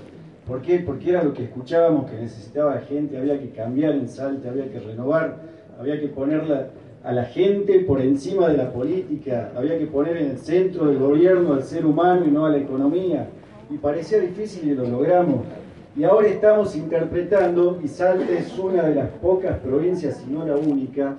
[0.45, 0.79] ¿Por qué?
[0.79, 4.81] Porque era lo que escuchábamos que necesitaba gente, había que cambiar en Salta, había que
[4.81, 5.37] renovar,
[5.79, 10.31] había que ponerla a la gente por encima de la política, había que poner en
[10.31, 13.29] el centro del gobierno al ser humano y no a la economía.
[13.69, 15.45] Y parecía difícil y lo logramos.
[15.95, 20.57] Y ahora estamos interpretando, y Salta es una de las pocas provincias, si no la
[20.57, 21.15] única,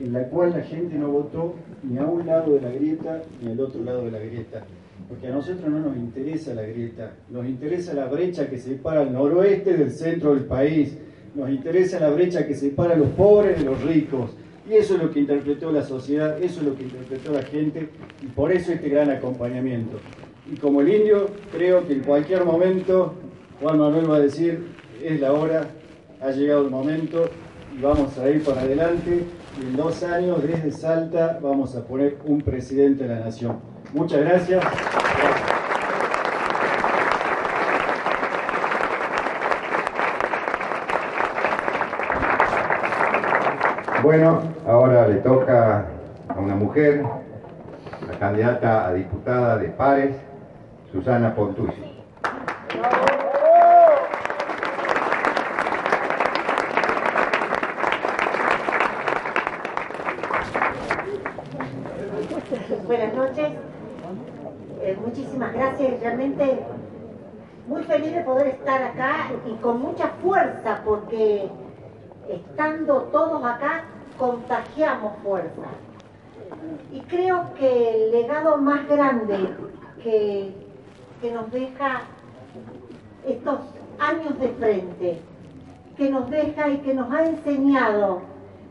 [0.00, 3.52] en la cual la gente no votó ni a un lado de la grieta ni
[3.52, 4.64] al otro lado de la grieta.
[5.08, 9.12] Porque a nosotros no nos interesa la grieta, nos interesa la brecha que separa el
[9.12, 10.98] noroeste del centro del país,
[11.34, 14.30] nos interesa la brecha que separa a los pobres de los ricos.
[14.68, 17.88] Y eso es lo que interpretó la sociedad, eso es lo que interpretó la gente,
[18.22, 19.98] y por eso este gran acompañamiento.
[20.52, 23.14] Y como el indio, creo que en cualquier momento
[23.62, 24.66] Juan Manuel va a decir,
[25.02, 25.68] es la hora,
[26.20, 27.30] ha llegado el momento,
[27.76, 29.22] y vamos a ir para adelante
[29.60, 33.58] en dos años desde Salta vamos a poner un presidente de la nación.
[33.92, 34.64] Muchas gracias.
[44.02, 45.86] Bueno, ahora le toca
[46.28, 47.04] a una mujer,
[48.06, 50.16] la candidata a diputada de Pares,
[50.92, 51.88] Susana Pontucci.
[62.86, 63.52] Buenas noches.
[64.80, 66.00] Eh, muchísimas gracias.
[66.00, 66.60] Realmente
[67.66, 71.48] muy feliz de poder estar acá y con mucha fuerza porque
[72.28, 73.84] estando todos acá
[74.18, 75.68] contagiamos fuerza.
[76.92, 79.54] Y creo que el legado más grande
[80.02, 80.54] que,
[81.20, 82.02] que nos deja
[83.26, 83.58] estos
[83.98, 85.20] años de frente,
[85.96, 88.22] que nos deja y que nos ha enseñado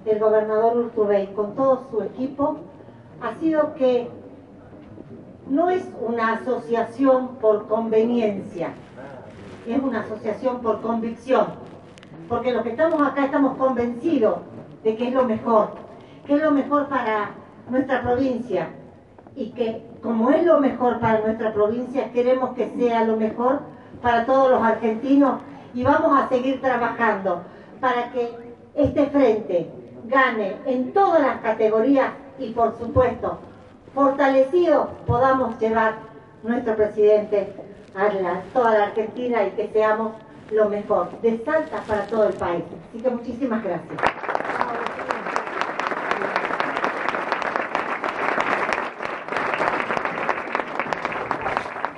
[0.05, 2.57] el gobernador Urtubey con todo su equipo,
[3.21, 4.09] ha sido que
[5.49, 8.73] no es una asociación por conveniencia,
[9.67, 11.47] es una asociación por convicción,
[12.29, 14.39] porque los que estamos acá estamos convencidos
[14.83, 15.71] de que es lo mejor,
[16.25, 17.31] que es lo mejor para
[17.69, 18.69] nuestra provincia.
[19.35, 23.59] Y que como es lo mejor para nuestra provincia, queremos que sea lo mejor
[24.01, 25.41] para todos los argentinos
[25.73, 27.43] y vamos a seguir trabajando
[27.79, 28.31] para que
[28.73, 29.69] este frente
[30.05, 33.39] gane en todas las categorías y por supuesto,
[33.97, 35.95] fortalecidos podamos llevar
[36.43, 37.51] nuestro presidente
[37.95, 40.11] a la, toda la Argentina y que seamos
[40.51, 42.63] lo mejor, de Salta para todo el país.
[42.89, 43.99] Así que muchísimas gracias.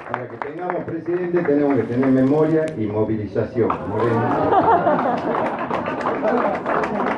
[0.10, 3.70] Para que tengamos presidente tenemos que tener memoria y movilización.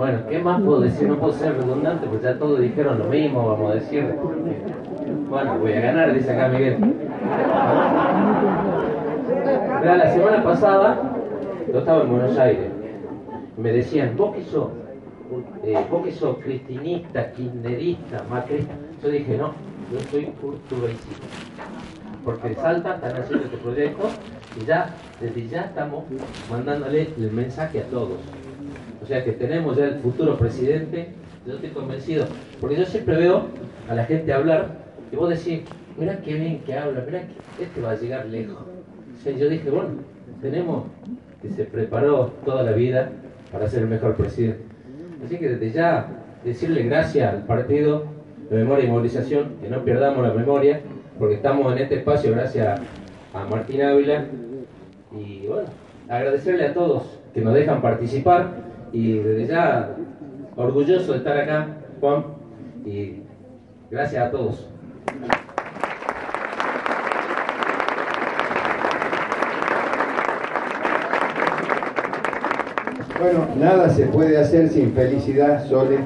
[0.00, 1.06] Bueno, ¿qué más puedo decir?
[1.06, 4.14] No puedo ser redundante, pues ya todos dijeron lo mismo, vamos a decir.
[5.28, 6.78] Bueno, voy a ganar, dice acá Miguel.
[9.78, 11.02] Mira, la semana pasada
[11.70, 12.70] yo estaba en Buenos Aires.
[13.58, 14.68] Me decían, vos que sos,
[15.64, 18.72] eh, vos que sos cristinista, kirchnerista, macrista.
[19.02, 19.52] Yo dije, no,
[19.92, 21.26] yo soy urtubeicista.
[22.24, 24.08] Porque en Salta están haciendo este proyecto
[24.58, 26.04] y ya, desde ya estamos
[26.50, 28.16] mandándole el mensaje a todos.
[29.10, 31.08] Sea que tenemos ya el futuro presidente,
[31.44, 32.26] yo estoy convencido,
[32.60, 33.46] porque yo siempre veo
[33.88, 34.68] a la gente hablar
[35.10, 35.62] y vos decís,
[35.98, 38.58] mirá qué bien que habla, mirá que este va a llegar lejos.
[39.24, 39.88] Yo dije, bueno,
[40.40, 40.84] tenemos
[41.42, 43.10] que se preparó toda la vida
[43.50, 44.62] para ser el mejor presidente.
[45.26, 46.06] Así que desde ya
[46.44, 48.04] decirle gracias al partido
[48.48, 50.82] de memoria y movilización, que no perdamos la memoria,
[51.18, 52.80] porque estamos en este espacio gracias
[53.34, 54.26] a Martín Ávila.
[55.12, 55.68] Y bueno,
[56.08, 59.96] agradecerle a todos que nos dejan participar y desde ya
[60.56, 61.68] orgulloso de estar acá,
[62.00, 62.24] Juan,
[62.84, 63.22] y
[63.90, 64.68] gracias a todos.
[73.20, 75.98] Bueno, nada se puede hacer sin felicidad, Sole.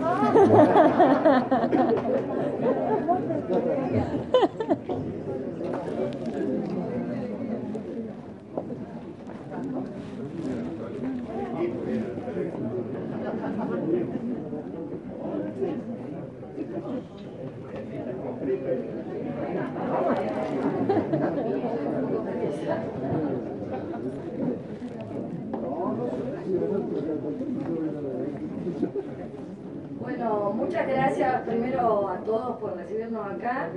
[30.05, 33.69] Bueno, muchas gracias primero a todos por recibirnos acá.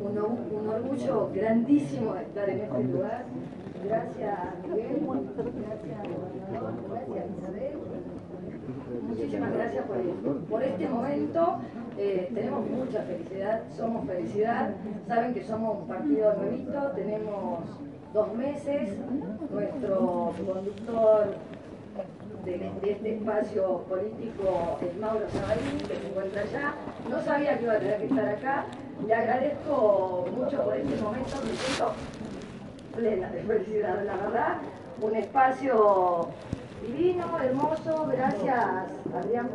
[0.00, 3.24] Un, orgullo grandísimo de estar en este lugar.
[3.84, 5.00] Gracias Miguel,
[5.36, 7.72] gracias gobernador, gracias Isabel.
[9.08, 11.58] Muchísimas gracias por, por este momento.
[11.98, 14.70] Eh, tenemos mucha felicidad, somos felicidad.
[15.08, 17.60] Saben que somos un partido nuevito, tenemos
[18.12, 18.90] dos meses.
[19.50, 21.26] Nuestro conductor
[22.46, 26.74] de, este espacio político es Mauro Zabalini, que se encuentra allá.
[27.10, 28.64] No sabía que iba a tener que estar acá.
[29.06, 31.92] Le agradezco mucho por este momento, me siento
[32.94, 34.56] plena de felicidad, la verdad.
[35.02, 36.28] Un espacio
[36.86, 38.06] divino, hermoso.
[38.12, 39.50] Gracias, Adrián.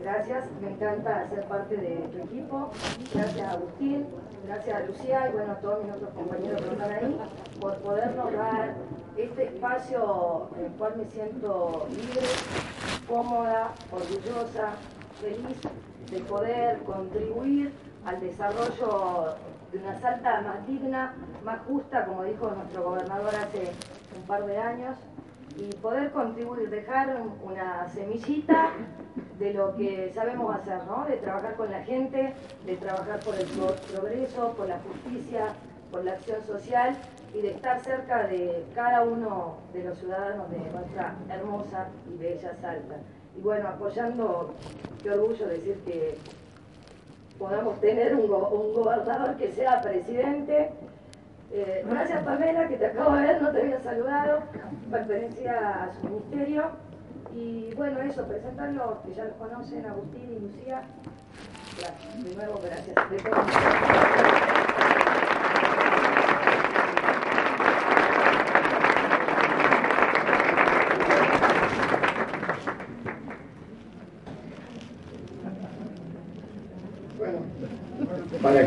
[0.00, 2.70] Gracias, me encanta ser parte de tu equipo.
[3.14, 4.06] Gracias, Agustín.
[4.46, 7.20] Gracias a Lucía y bueno, a todos mis otros compañeros que están ahí
[7.60, 8.74] por podernos dar
[9.16, 12.26] este espacio en el cual me siento libre,
[13.08, 14.70] cómoda, orgullosa,
[15.20, 15.58] feliz
[16.10, 17.72] de poder contribuir
[18.04, 19.34] al desarrollo
[19.70, 23.72] de una Salta más digna, más justa, como dijo nuestro gobernador hace
[24.16, 24.96] un par de años,
[25.56, 28.70] y poder contribuir, dejar una semillita
[29.38, 31.04] de lo que sabemos hacer, ¿no?
[31.04, 35.48] De trabajar con la gente, de trabajar por el progreso, por la justicia,
[35.92, 36.96] por la acción social
[37.34, 42.56] y de estar cerca de cada uno de los ciudadanos de nuestra hermosa y bella
[42.60, 42.96] Salta.
[43.36, 44.54] Y bueno, apoyando,
[45.02, 46.18] qué orgullo decir que
[47.38, 50.70] podamos tener un, gobernador que sea presidente.
[51.50, 54.40] Eh, gracias Pamela, que te acabo de ver, no te había saludado,
[54.90, 56.64] pertenecía a su ministerio.
[57.34, 60.82] Y bueno, eso, presentarlos, que ya los conocen, Agustín y Lucía.
[61.78, 62.94] Gracias, de nuevo, gracias.
[62.94, 64.41] para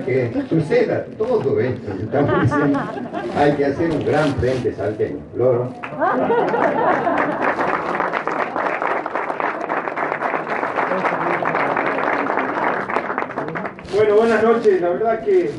[0.05, 2.79] que suceda todo esto estamos diciendo,
[3.37, 5.19] hay que hacer un gran frente salteño.
[5.35, 5.73] Loro.
[13.95, 14.81] Bueno, buenas noches.
[14.81, 15.49] La verdad que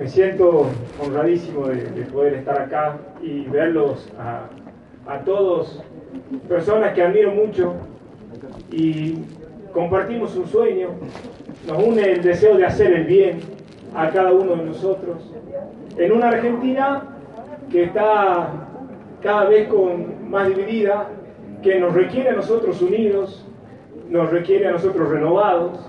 [0.00, 0.66] me siento
[1.00, 4.48] honradísimo de, poder estar acá y verlos a,
[5.12, 5.82] a todos,
[6.48, 7.74] personas que admiro mucho
[8.72, 9.18] y
[9.72, 10.88] compartimos un sueño,
[11.66, 13.55] nos une el deseo de hacer el bien
[13.94, 15.18] a cada uno de nosotros.
[15.96, 17.02] En una Argentina
[17.70, 18.68] que está
[19.22, 21.08] cada vez con más dividida,
[21.62, 23.44] que nos requiere a nosotros unidos,
[24.08, 25.80] nos requiere a nosotros renovados,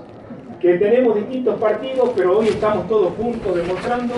[0.60, 4.16] que tenemos distintos partidos, pero hoy estamos todos juntos demostrando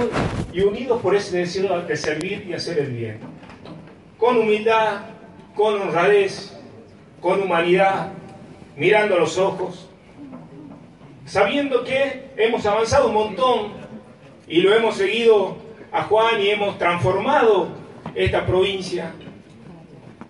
[0.53, 3.19] y unidos por ese deseo de servir y hacer el bien.
[4.17, 5.01] Con humildad,
[5.53, 6.57] con honradez,
[7.19, 8.13] con humanidad,
[8.77, 9.88] mirando a los ojos,
[11.29, 13.73] sabiendo que hemos avanzado un montón
[14.47, 15.57] y lo hemos seguido
[15.91, 17.69] a Juan y hemos transformado
[18.15, 19.13] esta provincia.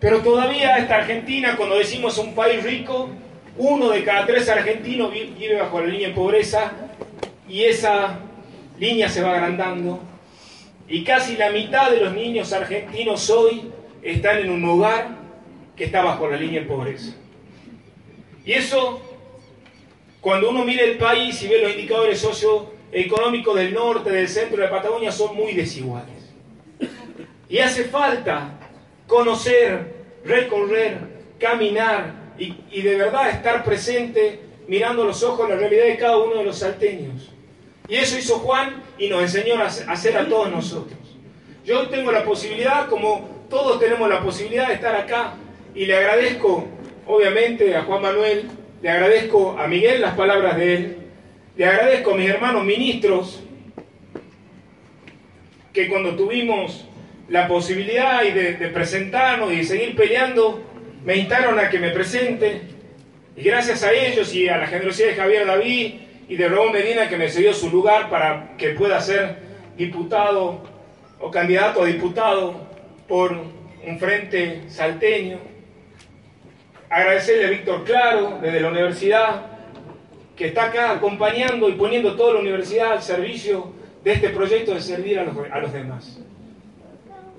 [0.01, 3.09] Pero todavía esta Argentina, cuando decimos un país rico,
[3.57, 6.73] uno de cada tres argentinos vive bajo la línea de pobreza
[7.47, 8.19] y esa
[8.77, 10.01] línea se va agrandando.
[10.89, 13.71] Y casi la mitad de los niños argentinos hoy
[14.03, 15.07] están en un hogar
[15.77, 17.15] que está bajo la línea de pobreza.
[18.45, 19.08] Y eso,
[20.21, 24.67] cuando uno mira el país y ve los indicadores socioeconómicos del norte, del centro de
[24.67, 26.29] Patagonia, son muy desiguales.
[27.47, 28.59] Y hace falta
[29.07, 29.93] conocer,
[30.23, 30.99] recorrer,
[31.39, 36.43] caminar y, de verdad estar presente mirando los ojos la realidad de cada uno de
[36.43, 37.31] los salteños.
[37.87, 40.99] Y eso hizo Juan y nos enseñó a hacer a todos nosotros.
[41.65, 45.33] Yo tengo la posibilidad, como todos tenemos la posibilidad de estar acá,
[45.73, 46.67] y le agradezco,
[47.07, 48.47] obviamente, a Juan Manuel,
[48.81, 50.97] le agradezco a Miguel las palabras de él,
[51.57, 53.43] le agradezco a mis hermanos ministros,
[55.73, 56.87] que cuando tuvimos
[57.27, 60.63] la posibilidad de, presentarnos y de seguir peleando,
[61.03, 62.61] me instaron a que me presente,
[63.35, 65.93] y gracias a ellos y a la generosidad de Javier David
[66.27, 69.37] y de Ramón Medina que me cedió su lugar para que pueda ser
[69.77, 70.63] diputado
[71.19, 72.67] o candidato a diputado
[73.07, 73.31] por
[73.85, 75.48] un frente salteño.
[76.89, 79.45] Agradecerle a Víctor Claro desde la universidad
[80.35, 83.73] que está acá acompañando y poniendo toda la universidad al servicio
[84.03, 86.19] de este proyecto de servir a los, demás.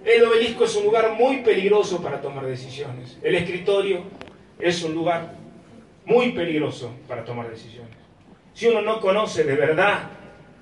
[0.05, 3.19] El obelisco es un lugar muy peligroso para tomar decisiones.
[3.23, 4.05] El escritorio
[4.59, 5.35] es un lugar
[6.05, 7.97] muy peligroso para tomar decisiones.
[8.53, 10.11] Si uno no conoce de verdad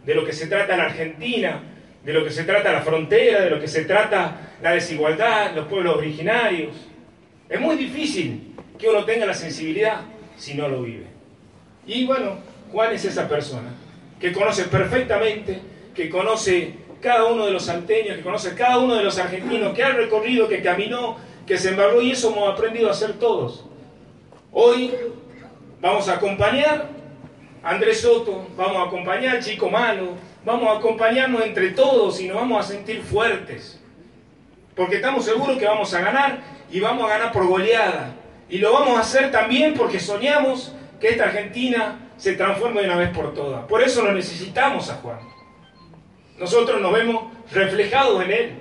[0.05, 1.61] de lo que se trata la Argentina,
[2.05, 5.67] de lo que se trata la frontera, de lo que se trata la desigualdad, los
[5.67, 6.73] pueblos originarios,
[7.49, 10.03] es muy difícil que uno tenga la sensibilidad
[10.37, 11.07] si no lo vive.
[11.87, 12.37] Y bueno,
[12.73, 13.71] Juan es esa persona
[14.21, 15.61] que conoce perfectamente,
[15.95, 19.85] que conoce cada uno de los salteños, que conoce cada uno de los argentinos, que
[19.85, 21.17] ha recorrido, que caminó,
[21.47, 23.65] que se embarró y eso hemos aprendido a hacer todos.
[24.53, 24.93] Hoy
[25.81, 26.89] vamos a acompañar
[27.63, 30.15] a Andrés Soto, vamos a acompañar al Chico Malo,
[30.45, 33.81] vamos a acompañarnos entre todos y nos vamos a sentir fuertes.
[34.75, 36.39] Porque estamos seguros que vamos a ganar
[36.71, 38.15] y vamos a ganar por goleada.
[38.49, 42.97] Y lo vamos a hacer también porque soñamos que esta Argentina se transforme de una
[42.97, 43.65] vez por todas.
[43.67, 45.19] Por eso lo necesitamos a Juan.
[46.39, 48.53] Nosotros nos vemos reflejados en él.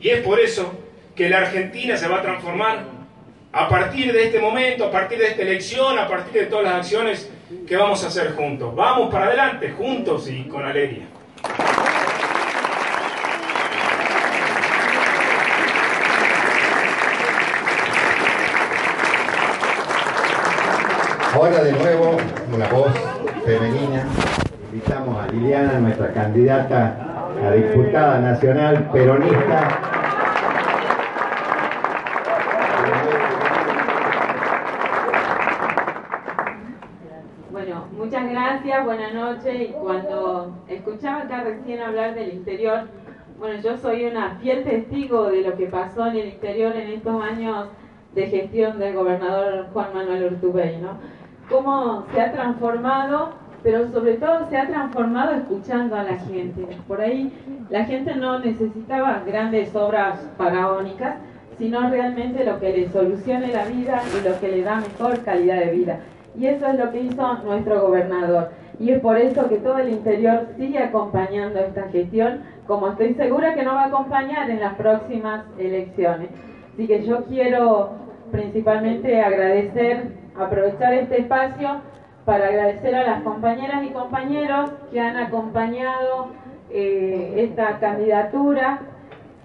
[0.00, 0.72] Y es por eso
[1.14, 2.84] que la Argentina se va a transformar
[3.52, 6.74] a partir de este momento, a partir de esta elección, a partir de todas las
[6.74, 7.30] acciones
[7.66, 8.74] que vamos a hacer juntos.
[8.74, 11.06] Vamos para adelante, juntos y con alegría.
[21.32, 22.16] Ahora de nuevo
[22.52, 22.92] una voz
[23.44, 24.04] femenina.
[24.72, 29.68] Invitamos a Liliana, nuestra candidata a diputada nacional peronista.
[37.52, 39.60] Bueno, muchas gracias, buenas noches.
[39.60, 42.88] Y cuando escuchaba acá recién hablar del interior,
[43.38, 47.22] bueno, yo soy una fiel testigo de lo que pasó en el interior en estos
[47.22, 47.68] años
[48.14, 51.19] de gestión del gobernador Juan Manuel Urtubey, ¿no?
[51.50, 53.30] Cómo se ha transformado,
[53.62, 56.64] pero sobre todo se ha transformado escuchando a la gente.
[56.86, 57.32] Por ahí
[57.68, 61.16] la gente no necesitaba grandes obras faraónicas,
[61.58, 65.58] sino realmente lo que le solucione la vida y lo que le da mejor calidad
[65.58, 66.00] de vida.
[66.38, 68.50] Y eso es lo que hizo nuestro gobernador.
[68.78, 73.54] Y es por eso que todo el interior sigue acompañando esta gestión, como estoy segura
[73.54, 76.30] que no va a acompañar en las próximas elecciones.
[76.72, 77.90] Así que yo quiero
[78.30, 80.08] principalmente agradecer,
[80.38, 81.80] aprovechar este espacio
[82.24, 86.28] para agradecer a las compañeras y compañeros que han acompañado
[86.70, 88.80] eh, esta candidatura,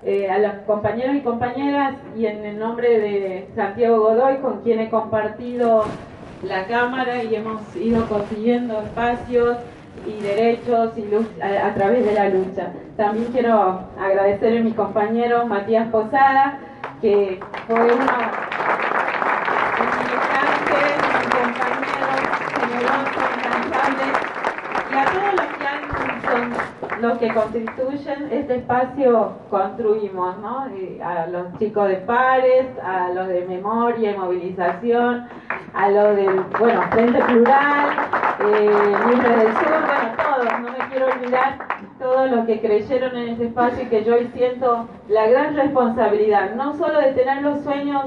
[0.04, 4.80] eh, a los compañeros y compañeras y en el nombre de Santiago Godoy, con quien
[4.80, 5.86] he compartido
[6.44, 9.58] la Cámara y hemos ido consiguiendo espacios
[10.06, 12.74] y derechos y luz, a, a, través de la lucha.
[12.98, 16.60] También quiero agradecer a mi compañero Matías Posada,
[17.06, 18.48] que fue uno,
[27.02, 30.68] los que constituyen este espacio construimos, ¿no?
[31.04, 35.28] A los chicos de pares, a los de memoria y movilización,
[35.74, 37.90] a los del, bueno, Frente Plural,
[38.40, 41.58] eh, del Sur, bueno, todos, no me quiero olvidar
[42.00, 46.56] todos los que creyeron en este espacio y que yo hoy siento la gran responsabilidad,
[46.56, 48.06] no solo de tener los sueños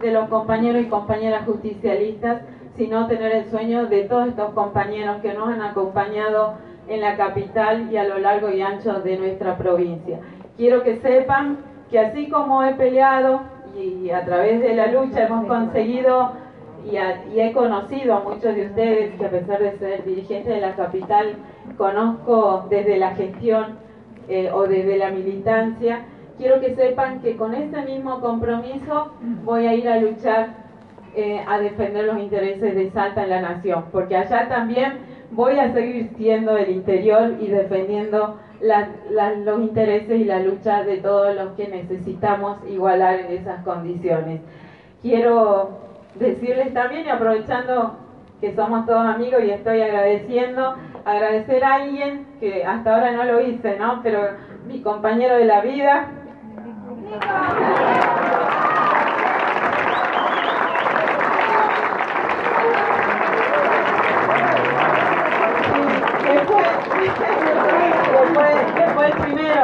[0.00, 2.42] de los compañeros y compañeras justicialistas,
[2.76, 6.54] sino tener el sueño de todos estos compañeros que nos han acompañado
[6.88, 10.18] en la capital y a lo largo y ancho de nuestra provincia.
[10.56, 11.58] Quiero que sepan
[11.90, 13.42] que así como he peleado
[13.76, 16.32] y a través de la lucha hemos conseguido
[16.84, 16.96] y,
[17.38, 21.34] he conocido a muchos de ustedes que a pesar de ser dirigentes de la capital,
[21.76, 23.78] conozco desde la gestión
[24.28, 26.06] eh, o desde la militancia,
[26.38, 29.12] quiero que sepan que con este mismo compromiso
[29.44, 30.68] voy a ir a luchar
[31.14, 34.98] eh, a defender los intereses de Salta en la nación, porque allá también
[35.30, 41.34] voy a seguir siendo el interior y defendiendo los intereses y la lucha de todos
[41.34, 44.40] los que necesitamos igualar en esas condiciones.
[45.02, 45.78] Quiero
[46.14, 47.96] decirles también, y aprovechando
[48.40, 50.74] que somos todos amigos y estoy agradeciendo,
[51.04, 54.00] agradecer a alguien que hasta ahora no lo hice, ¿no?
[54.02, 54.20] Pero
[54.66, 56.08] mi compañero de la vida.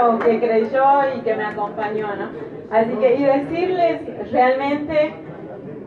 [0.05, 0.85] Primero que creyó
[1.17, 2.29] y que me acompañó, ¿no?
[2.71, 5.15] Así que, y decirles realmente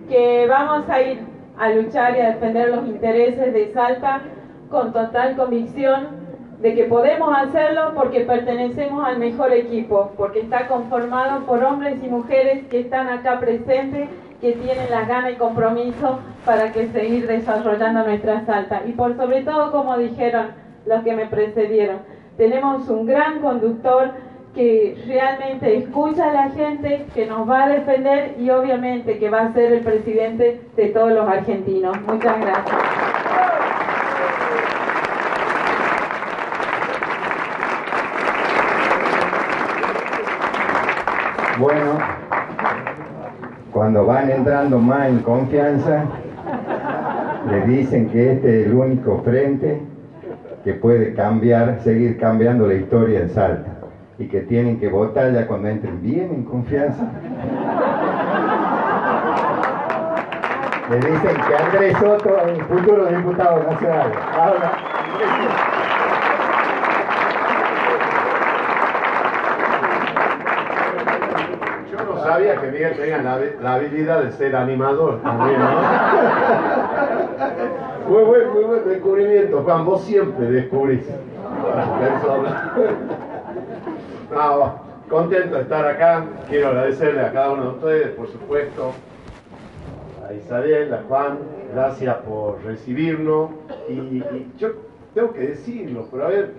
[0.09, 1.20] que vamos a ir
[1.57, 4.22] a luchar y a defender los intereses de Salta
[4.70, 6.28] con total convicción
[6.61, 12.07] de que podemos hacerlo porque pertenecemos al mejor equipo, porque está conformado por hombres y
[12.07, 14.09] mujeres que están acá presentes,
[14.41, 18.82] que tienen las ganas y compromiso para que seguir desarrollando nuestra Salta.
[18.86, 20.47] Y por sobre todo, como dijeron
[20.86, 21.97] los que me precedieron,
[22.38, 24.11] tenemos un gran conductor
[24.53, 29.41] que realmente escucha a la gente, que nos va a defender y obviamente que va
[29.41, 31.95] a ser el presidente de todos los argentinos.
[32.07, 32.75] Muchas gracias.
[41.59, 41.97] Bueno,
[43.71, 46.05] cuando van entrando más en confianza,
[47.49, 49.81] le dicen que este es el único frente
[50.68, 53.78] que puede cambiar, seguir cambiando la historia de Salta
[54.20, 57.09] y que tienen que votar ya cuando entren bien en confianza.
[60.89, 64.11] Le dicen que Andrés Soto es el futuro diputado nacional.
[71.89, 73.22] Yo no sabía que Miguel tenía
[73.61, 76.86] la, habilidad de ser animador también, ¿no?
[78.07, 81.01] muy buen, muy buen descubrimiento, Juan, vos siempre descubrís.
[84.29, 86.25] No, contento de estar acá.
[86.49, 88.91] Quiero agradecerle a cada uno de ustedes, por supuesto,
[90.27, 91.39] a Isabel, a Juan,
[91.73, 93.51] gracias por recibirnos.
[93.87, 94.21] Y,
[94.57, 94.73] yo
[95.13, 96.51] tengo que decirlo, pero a ver,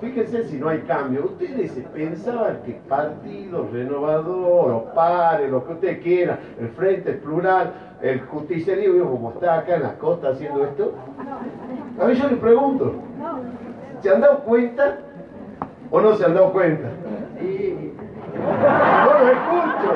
[0.00, 1.24] fíjense si no hay cambio.
[1.24, 8.20] Ustedes pensaban que partido renovador o pare, lo que ustedes quieran, el frente plural, el
[8.20, 10.94] justicialismo, como está acá en las costas haciendo esto.
[12.00, 12.94] A mí yo les pregunto,
[14.00, 14.98] ¿se han dado cuenta
[15.90, 16.88] o no se han dado cuenta?
[18.38, 19.94] No lo escucho.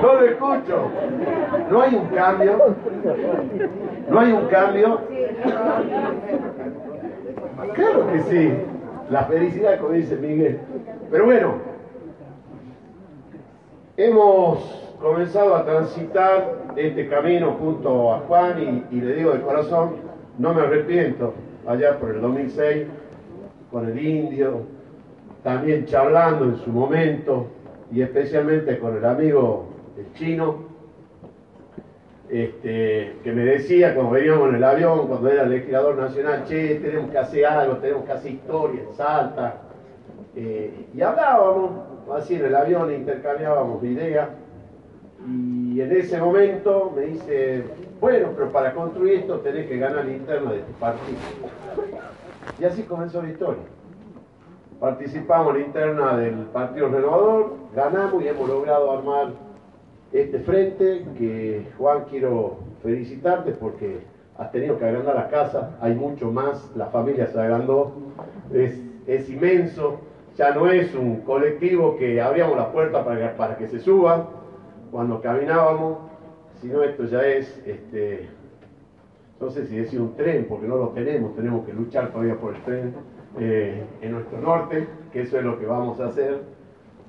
[0.00, 0.90] No lo escucho.
[1.70, 2.76] No hay un cambio.
[4.08, 5.00] No hay un cambio.
[7.74, 8.52] Claro que sí.
[9.10, 10.60] La felicidad, como dice Miguel.
[11.10, 11.54] Pero bueno,
[13.96, 19.96] hemos comenzado a transitar este camino junto a Juan y, le digo de corazón,
[20.38, 21.34] no me arrepiento,
[21.66, 22.86] allá por el 2006,
[23.70, 24.62] con el indio,
[25.42, 27.48] también charlando en su momento,
[27.90, 29.66] y especialmente con el amigo
[29.98, 30.70] el chino,
[32.30, 37.10] este, que me decía cuando veníamos en el avión, cuando era legislador nacional, che, tenemos
[37.10, 39.56] que hacer algo, tenemos que hacer historia Salta.
[40.34, 41.72] Eh, y hablábamos,
[42.16, 44.28] así en el avión, intercambiábamos ideas.
[45.28, 47.64] Y en ese momento me dice,
[48.00, 51.18] bueno, pero para construir esto tenés que ganar la interna de tu partido.
[52.58, 53.62] Y así comenzó la historia.
[54.80, 59.28] Participamos en la interna del Partido Renovador, ganamos y hemos logrado armar
[60.12, 64.00] este frente que Juan quiero felicitarte porque
[64.36, 67.92] has tenido que agrandar la casa, hay mucho más, la familia se agrandó,
[68.52, 70.00] es, inmenso,
[70.36, 74.24] ya no es un colectivo que abríamos la puerta para, para que se suban
[74.92, 75.98] cuando caminábamos,
[76.60, 78.28] sino esto ya es, este,
[79.40, 82.54] no sé si decir un tren, porque no lo tenemos, tenemos que luchar todavía por
[82.54, 82.94] el tren
[83.40, 86.42] eh, en nuestro norte, que eso es lo que vamos a hacer,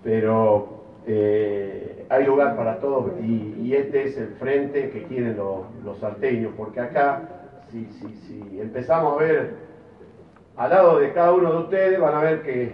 [0.02, 6.54] pero eh, hay lugar para todos y, este es el frente que quieren los, salteños,
[6.56, 7.22] porque acá,
[7.70, 9.54] si, si, si, empezamos a ver
[10.56, 12.72] al lado de cada uno de ustedes, van a ver que,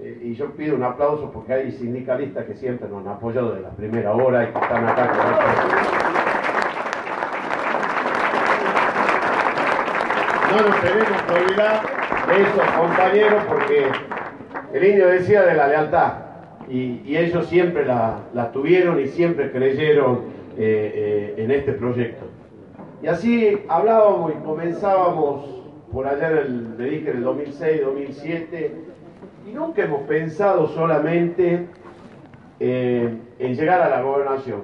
[0.00, 3.62] eh, y yo pido un aplauso porque hay sindicalistas que siempre nos han apoyado desde
[3.62, 5.18] la primera hora y que están acá con.
[10.56, 11.82] No nos tenemos que olvidar
[12.30, 13.86] esos compañeros porque
[14.72, 16.12] el indio decía de la lealtad
[16.68, 20.20] y, ellos siempre la, tuvieron y siempre creyeron
[20.56, 22.26] eh, eh, en este proyecto.
[23.02, 25.58] Y así hablábamos y comenzábamos
[25.92, 28.72] por allá, en el, le dije, en el 2006, 2007,
[29.48, 31.66] y nunca hemos pensado solamente
[32.60, 34.62] eh, en llegar a la gobernación.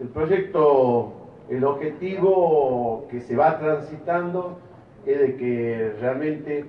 [0.00, 1.12] El proyecto,
[1.48, 4.58] el objetivo que se va transitando
[5.06, 6.64] es de que realmente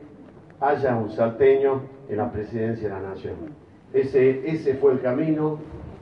[0.59, 3.35] haya un salteño en la presidencia de la nación.
[3.93, 5.59] Ese, ese fue el camino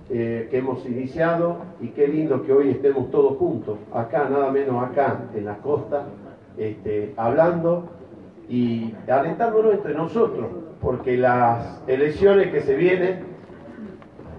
[0.10, 4.84] eh, que hemos iniciado y qué lindo que hoy estemos todos juntos, acá, nada menos
[4.84, 6.06] acá, en la costa,
[6.58, 7.90] este, hablando
[8.52, 10.46] y alentándonos entre nosotros,
[10.82, 13.24] porque las elecciones que se vienen,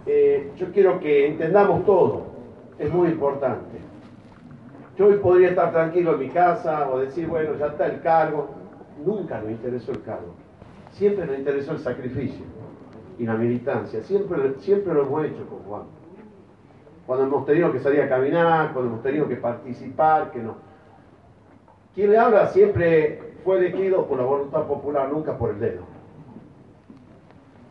[0.05, 2.27] eh, yo quiero que entendamos todo,
[2.79, 3.79] es muy importante.
[4.99, 8.51] Yo hoy podría estar tranquilo en mi casa o decir, bueno, ya está el cargo.
[9.03, 10.35] Nunca nos interesó el cargo.
[10.91, 12.45] Siempre nos interesó el sacrificio
[13.19, 14.03] y la militancia.
[14.03, 15.83] Siempre, siempre lo hemos hecho con Juan.
[17.07, 20.57] Cuando hemos tenido que salir a caminar, cuando hemos tenido que participar, que no.
[21.95, 25.83] Quien le habla siempre fue elegido por la voluntad popular, nunca por el dedo.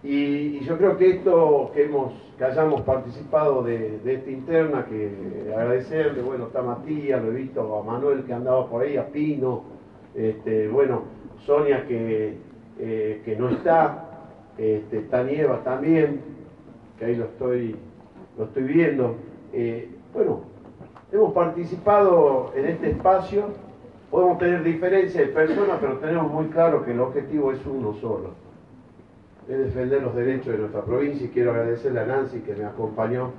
[0.03, 5.51] Y, yo creo que esto que hemos, que hayamos participado de, de, esta interna, que
[5.55, 9.63] agradecerle, bueno, está Matías, lo he visto a Manuel que andaba por ahí, a Pino,
[10.15, 11.03] este, bueno,
[11.45, 12.37] Sonia que,
[12.79, 14.07] eh, que no está,
[14.57, 16.21] este, está Nieva también,
[16.97, 17.75] que ahí lo estoy,
[18.37, 19.15] lo estoy viendo.
[19.53, 20.41] Eh, bueno,
[21.11, 23.45] hemos participado en este espacio,
[24.11, 28.31] podemos tener diferencias de personas, pero tenemos muy claro que el objetivo es uno solo,
[29.47, 33.31] es defender los derechos de nuestra provincia y quiero agradecerle a Nancy que me acompañó,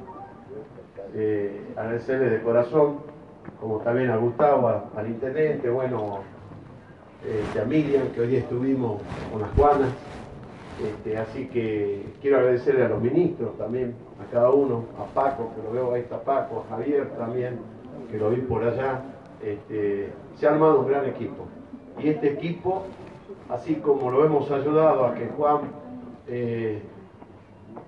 [1.14, 3.00] eh, agradecerle de corazón,
[3.60, 6.20] como también a Gustavo, al intendente, bueno,
[7.22, 9.90] este, a Miriam, que hoy estuvimos con las Juanas,
[10.82, 13.94] este, así que quiero agradecerle a los ministros también,
[14.26, 17.58] a cada uno, a Paco, que lo veo ahí está Paco, a Javier también,
[18.10, 19.02] que lo vi por allá.
[19.42, 21.46] Este, se ha armado un gran equipo.
[21.98, 22.84] Y este equipo,
[23.48, 25.60] así como lo hemos ayudado a que Juan
[26.28, 26.82] eh,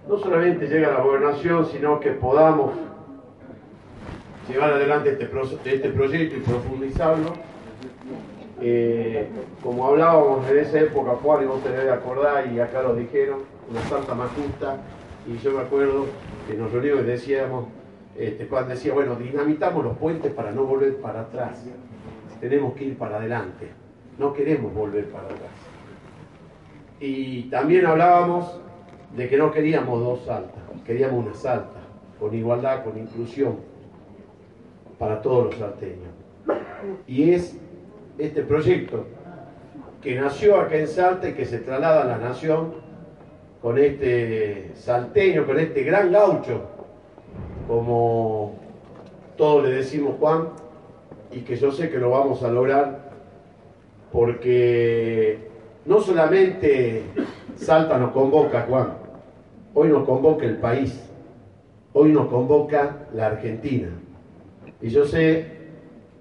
[0.09, 2.72] no solamente llegue a la gobernación, sino que podamos
[4.49, 7.32] llevar adelante este, este proyecto y profundizarlo,
[8.61, 9.28] eh,
[9.62, 13.40] como hablábamos en esa época, Juan, y vos te debes acordar, y acá lo dijeron,
[13.70, 14.78] una santa más justa,
[15.26, 16.07] y yo me acuerdo
[16.47, 17.66] que nos reunimos y decíamos,
[18.16, 21.64] este, Juan decía, bueno, dinamitamos los puentes para no volver para atrás,
[22.49, 23.68] tenemos que ir para adelante,
[24.18, 25.51] no queremos volver para atrás.
[27.01, 28.61] Y también hablábamos
[29.16, 31.80] de que no queríamos dos saltas, queríamos una salta,
[32.20, 33.57] con igualdad, con inclusión,
[34.99, 36.11] para todos los salteños.
[37.07, 37.59] Y es
[38.18, 39.07] este proyecto
[40.03, 42.74] que nació acá en Salta y que se traslada a la nación
[43.62, 46.61] con este salteño, con este gran gaucho,
[47.66, 48.55] como
[49.38, 50.49] todos le decimos Juan,
[51.35, 53.11] y que yo sé que lo vamos a lograr
[54.12, 55.49] porque
[55.85, 57.03] no solamente
[57.57, 58.95] Salta nos convoca, Juan,
[59.74, 61.09] hoy nos convoca el país,
[61.93, 63.89] hoy nos convoca la Argentina,
[64.80, 65.47] y yo sé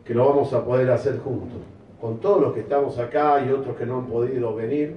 [0.04, 1.60] que lo vamos a poder hacer juntos
[2.02, 4.96] con todos los que estamos acá y otros que no han podido venir,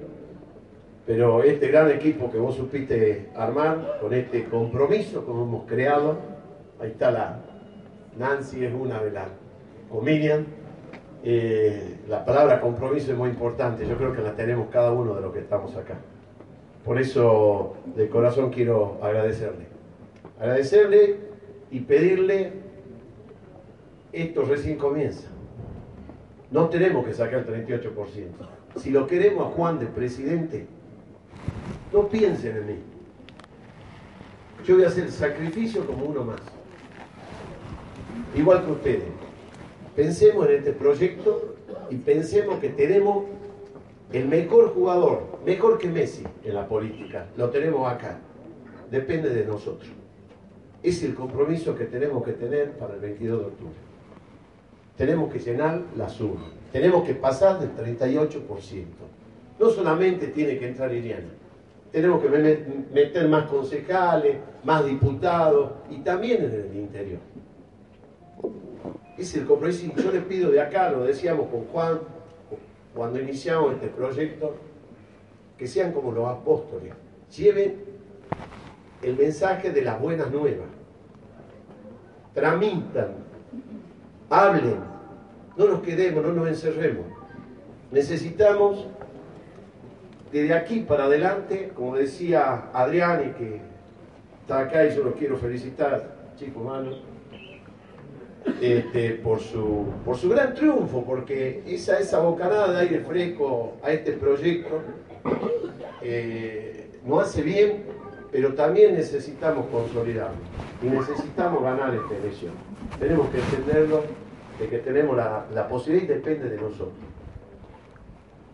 [1.05, 6.17] pero este gran equipo que vos supiste armar, con este compromiso que hemos creado,
[6.81, 7.39] ahí está la
[8.17, 9.27] Nancy, es una de las,
[9.91, 10.45] o Miriam,
[11.23, 15.21] eh, la palabra compromiso es muy importante, yo creo que la tenemos cada uno de
[15.21, 15.95] los que estamos acá.
[16.85, 19.65] Por eso de corazón quiero agradecerle.
[20.39, 21.17] Agradecerle
[21.71, 22.53] y pedirle,
[24.13, 25.27] esto recién comienza
[26.51, 27.93] no tenemos que sacar el 38%.
[28.77, 30.67] Si lo queremos a Juan de presidente,
[31.91, 32.75] no piensen en mí.
[34.65, 36.41] Yo voy a hacer sacrificio como uno más.
[38.35, 39.26] Igual que ustedes.
[39.97, 41.55] Pensemos en este proyecto
[41.89, 43.25] y pensemos que tenemos
[44.13, 47.25] el mejor jugador, mejor que Messi en la política.
[47.35, 48.19] Lo tenemos acá.
[48.89, 49.89] Depende de nosotros.
[50.81, 53.87] Es el compromiso que tenemos que tener para el 22 de octubre
[54.97, 56.51] tenemos que llenar la suma.
[56.73, 58.41] Tenemos que pasar del 38%.
[59.59, 61.29] No solamente tiene que entrar Iriana,
[61.91, 62.29] tenemos que
[62.93, 67.19] meter más concejales, más diputados y también en el interior.
[69.17, 69.91] Es el compromiso.
[69.95, 71.99] Yo les pido de acá, lo decíamos con Juan,
[72.93, 74.55] cuando iniciamos este proyecto,
[75.57, 76.93] que sean como los apóstoles.
[77.35, 77.83] Lleven
[79.01, 80.67] el mensaje de las buenas nuevas.
[82.33, 83.27] Tramitan
[84.29, 84.79] hablen,
[85.55, 87.05] no nos quedemos, no nos encerremos.
[87.91, 88.85] Necesitamos
[90.31, 93.61] desde aquí para adelante, como decía Adrián y que
[94.41, 96.91] está acá y yo lo quiero felicitar, chico humano,
[98.61, 103.91] este, por, su, por su gran triunfo, porque esa, esa bocanada de aire fresco a
[103.91, 104.81] este proyecto
[106.01, 107.83] eh, nos hace bien,
[108.31, 110.37] pero también necesitamos consolidarlo
[110.81, 112.67] y necesitamos ganar esta elección
[112.99, 114.03] tenemos que entenderlo
[114.59, 116.95] de que tenemos la, la posibilidad y depende de nosotros.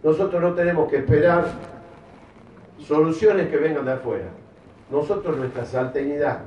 [0.03, 1.45] Nosotros no tenemos que esperar
[2.79, 4.25] soluciones que vengan de afuera.
[4.91, 6.39] nosotros nuestra salteñidad,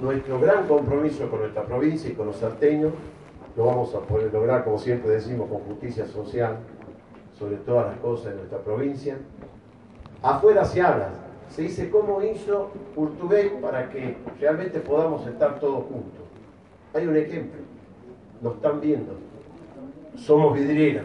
[0.00, 2.92] nuestro gran compromiso con nuestra provincia y con los salteños,
[3.56, 6.58] lo vamos a poder lograr, como siempre decimos, con justicia social
[7.38, 9.16] sobre todas las cosas de nuestra provincia.
[10.22, 11.10] Afuera se habla,
[11.48, 16.22] se dice cómo hizo Urtubey para que realmente podamos estar todos juntos.
[16.94, 17.60] Hay un ejemplo,
[18.42, 19.14] nos están viendo,
[20.16, 21.02] somos vidriera.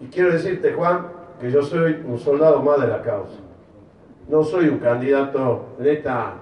[0.00, 1.06] Y quiero decirte, Juan,
[1.40, 3.38] que yo soy un soldado más de la causa.
[4.28, 6.34] No soy un candidato en esta,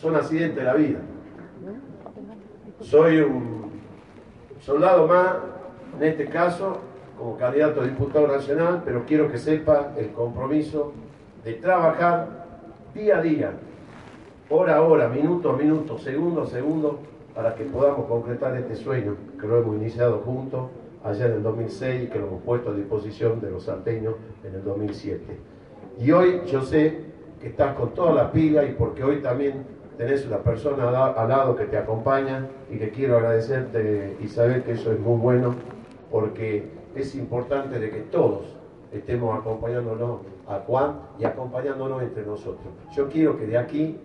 [0.00, 1.00] son accidentes de la vida.
[2.80, 3.72] Soy un
[4.60, 5.36] soldado más,
[5.96, 6.78] en este caso,
[7.18, 10.92] como candidato a diputado nacional, pero quiero que sepa el compromiso
[11.44, 12.46] de trabajar
[12.94, 13.52] día a día,
[14.48, 17.00] hora a hora, minuto a minuto, segundo a segundo,
[17.34, 20.70] para que podamos concretar este sueño que lo hemos iniciado juntos
[21.04, 24.54] allá en el 2006 y que lo hemos puesto a disposición de los salteños en
[24.54, 25.22] el 2007.
[26.00, 27.00] Y hoy yo sé
[27.40, 31.56] que estás con toda la pila y porque hoy también tenés una persona al lado
[31.56, 35.56] que te acompaña y que quiero agradecerte y saber que eso es muy bueno
[36.10, 38.56] porque es importante de que todos
[38.92, 42.72] estemos acompañándonos a Juan y acompañándonos entre nosotros.
[42.94, 43.98] Yo quiero que de aquí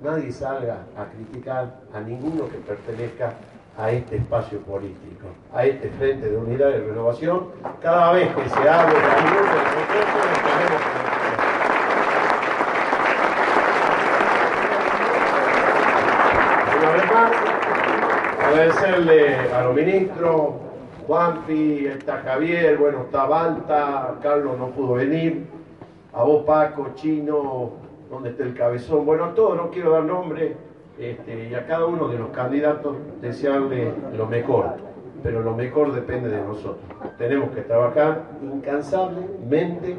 [0.00, 3.34] nadie salga a criticar a ninguno que pertenezca
[3.76, 7.48] a este espacio político, a este frente de unidad y renovación.
[7.82, 10.06] Cada vez que se de alguno de nosotros,
[10.44, 11.14] tenemos que
[18.54, 20.52] agradecerle a los ministros,
[21.06, 25.46] Juanpi, está Javier, bueno, está Balta, Carlos no pudo venir,
[26.12, 27.72] a vos Paco, Chino,
[28.08, 30.56] donde está el cabezón, bueno, a todos, no quiero dar nombre,
[30.98, 34.76] este, y a cada uno de los candidatos desearle lo mejor,
[35.24, 36.84] pero lo mejor depende de nosotros.
[37.18, 39.96] Tenemos que trabajar incansablemente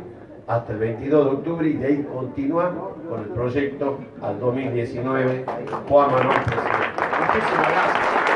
[0.47, 2.71] hasta el 22 de octubre y de ahí continuar
[3.09, 5.45] con el proyecto al 2019.
[5.89, 6.85] Juan Manuel Presidente.
[7.19, 8.34] Muchísimas gracias.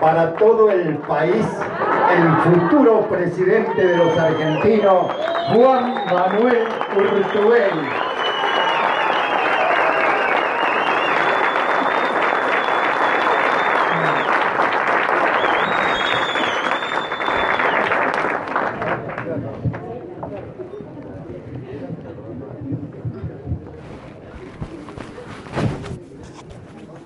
[0.00, 1.46] Para todo el país
[2.10, 5.06] el futuro presidente de los argentinos,
[5.54, 6.66] Juan Manuel
[6.96, 7.70] Urtubey.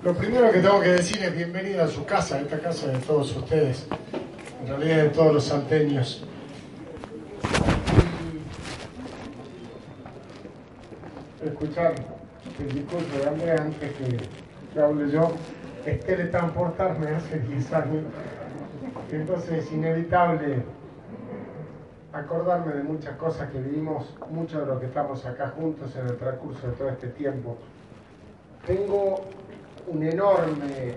[0.03, 3.35] Lo primero que que decir es bienvenida a su casa, a esta casa de todos
[3.35, 3.85] ustedes,
[4.61, 6.25] en realidad de todos los salteños.
[11.43, 11.93] Escuchar
[12.59, 14.17] el discurso de Andrea antes que,
[14.73, 15.31] que hable yo,
[15.85, 18.03] es teletransportarme hace 10 años.
[19.11, 20.63] Entonces es inevitable
[22.11, 26.17] acordarme de muchas cosas que vivimos, mucho de lo que estamos acá juntos en el
[26.17, 27.57] transcurso de todo este tiempo.
[28.65, 29.25] Tengo
[29.87, 30.95] un enorme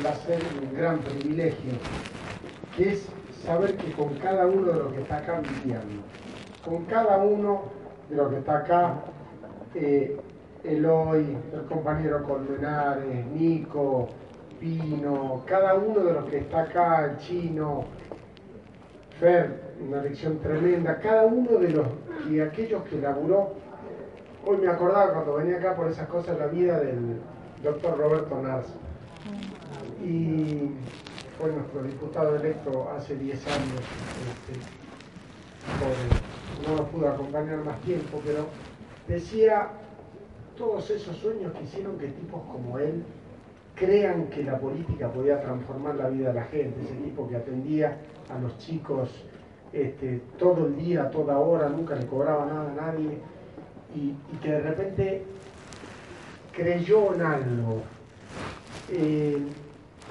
[0.00, 1.72] placer y un gran privilegio,
[2.76, 3.08] que es
[3.44, 6.02] saber que con cada uno de los que está acá viviendo,
[6.64, 7.64] con cada uno
[8.08, 8.94] de los que está acá,
[9.74, 10.18] eh,
[10.64, 14.08] Eloy, el compañero Colmenares, Nico,
[14.58, 17.84] Pino, cada uno de los que está acá, el chino,
[19.20, 21.86] Fer, una lección tremenda, cada uno de los
[22.30, 23.52] y aquellos que laburó,
[24.46, 27.20] hoy me acordaba cuando venía acá por esas cosas la vida del,
[27.64, 28.74] doctor Roberto Narza.
[30.04, 30.70] Y
[31.38, 33.80] fue nuestro diputado electo hace 10 años.
[34.30, 34.60] Este,
[36.68, 38.46] no nos pudo acompañar más tiempo, pero
[39.08, 39.70] decía
[40.56, 43.02] todos esos sueños que hicieron que tipos como él
[43.74, 47.98] crean que la política podía transformar la vida de la gente, ese tipo que atendía
[48.32, 49.08] a los chicos
[49.72, 53.18] este, todo el día, toda hora, nunca le cobraba nada a nadie,
[53.96, 55.24] y que de repente
[56.54, 57.82] creyó en algo.
[58.90, 59.38] Eh,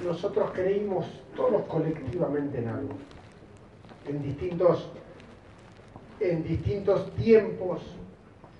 [0.04, 2.94] nosotros creímos todos colectivamente en algo,
[4.06, 4.90] en distintos,
[6.20, 7.82] en distintos tiempos,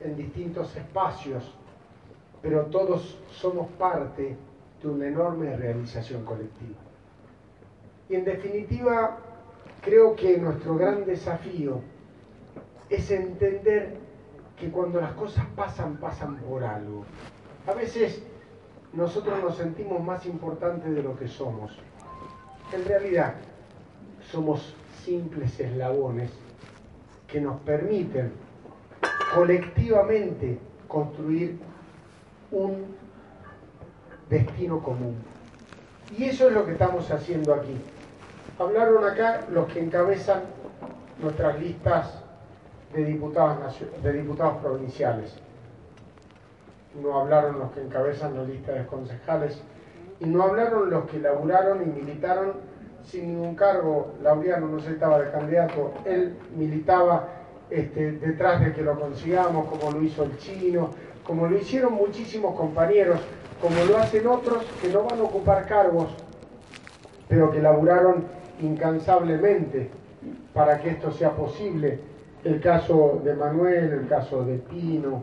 [0.01, 1.53] en distintos espacios,
[2.41, 4.37] pero todos somos parte
[4.82, 6.78] de una enorme realización colectiva.
[8.09, 9.18] Y en definitiva,
[9.80, 11.80] creo que nuestro gran desafío
[12.91, 13.97] es entender
[14.59, 17.05] que cuando las cosas pasan, pasan por algo.
[17.66, 18.22] A veces
[18.92, 21.72] nosotros nos sentimos más importantes de lo que somos.
[22.72, 23.34] En realidad,
[24.30, 26.30] somos simples eslabones
[27.26, 28.32] que nos permiten
[29.34, 30.58] colectivamente
[30.88, 31.58] construir
[32.50, 32.94] un
[34.28, 35.16] destino común.
[36.16, 37.76] Y eso es lo que estamos haciendo aquí.
[38.58, 40.42] Hablaron acá los que encabezan
[41.20, 42.22] nuestras listas
[42.92, 43.74] de diputados,
[44.62, 45.34] provinciales.
[47.03, 49.61] No hablaron los que encabezan la lista de concejales
[50.20, 52.53] y no hablaron los que laburaron y militaron
[53.05, 54.14] sin ningún cargo.
[54.22, 57.28] Laureano no se estaba de candidato, él militaba
[57.70, 60.90] este, detrás de que lo consigamos, como lo hizo el chino,
[61.24, 63.20] como lo hicieron muchísimos compañeros,
[63.61, 66.14] como lo hacen otros que no van a ocupar cargos,
[67.28, 68.24] pero que laburaron
[68.61, 69.90] incansablemente
[70.53, 71.99] para que esto sea posible.
[72.45, 75.22] El caso de Manuel, el caso de Pino,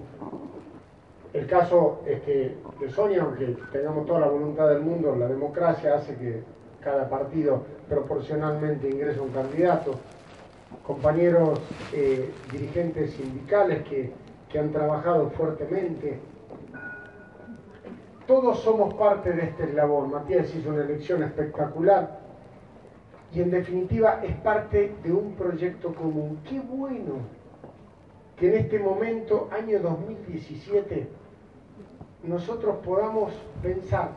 [1.34, 6.16] el caso este, de Sonia, aunque tengamos toda la voluntad del mundo, la democracia hace
[6.16, 6.44] que
[6.82, 9.96] cada partido proporcionalmente ingrese un candidato.
[10.86, 11.60] Compañeros
[11.94, 14.12] eh, dirigentes sindicales que,
[14.50, 16.20] que han trabajado fuertemente.
[18.28, 20.12] Todos somos parte de este eslabón.
[20.12, 22.20] Matías hizo una elección espectacular
[23.34, 26.40] y en definitiva es parte de un proyecto común.
[26.50, 27.20] Qué bueno
[28.38, 31.21] que en este momento, año 2017,
[32.24, 34.12] nosotros podamos pensar,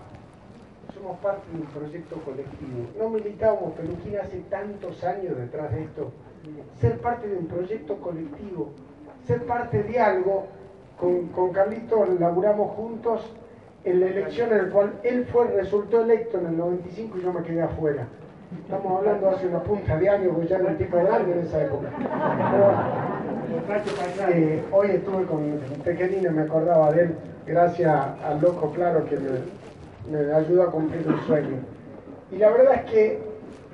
[0.94, 2.86] somos parte de un proyecto colectivo.
[2.98, 6.12] No militábamos Peluquín hace tantos años detrás de esto.
[6.80, 8.70] Ser parte de un proyecto colectivo,
[9.26, 10.46] ser parte de algo.
[10.98, 13.20] Con, con Carlito laburamos juntos
[13.82, 17.32] en la elección en la cual él fue, resultó electo en el 95 y yo
[17.32, 18.06] me quedé afuera.
[18.62, 21.62] Estamos hablando hace una punta de años, porque ya era un tipo grande en esa
[21.62, 21.88] época.
[24.30, 27.14] Eh, hoy estuve con Tequerina, me acordaba de él,
[27.46, 27.94] gracias
[28.24, 29.40] al loco claro que me,
[30.10, 31.56] me ayudó a cumplir un sueño.
[32.30, 33.22] Y la verdad es que,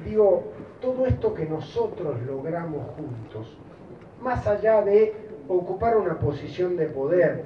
[0.04, 0.44] digo,
[0.80, 3.56] todo esto que nosotros logramos juntos,
[4.20, 5.14] más allá de
[5.48, 7.44] ocupar una posición de poder,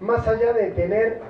[0.00, 1.20] más allá de tener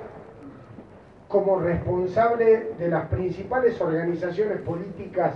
[1.33, 5.33] como responsable de las principales organizaciones políticas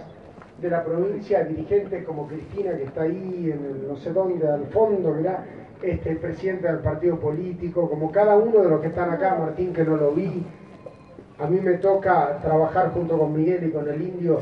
[0.62, 4.68] de la provincia, dirigentes como Cristina, que está ahí en el no sé dónde, al
[4.68, 5.43] fondo, ¿verdad?
[5.82, 9.74] Este, el presidente del partido político, como cada uno de los que están acá, Martín,
[9.74, 10.45] que no lo vi.
[11.39, 14.41] A mí me toca trabajar junto con Miguel y con el indio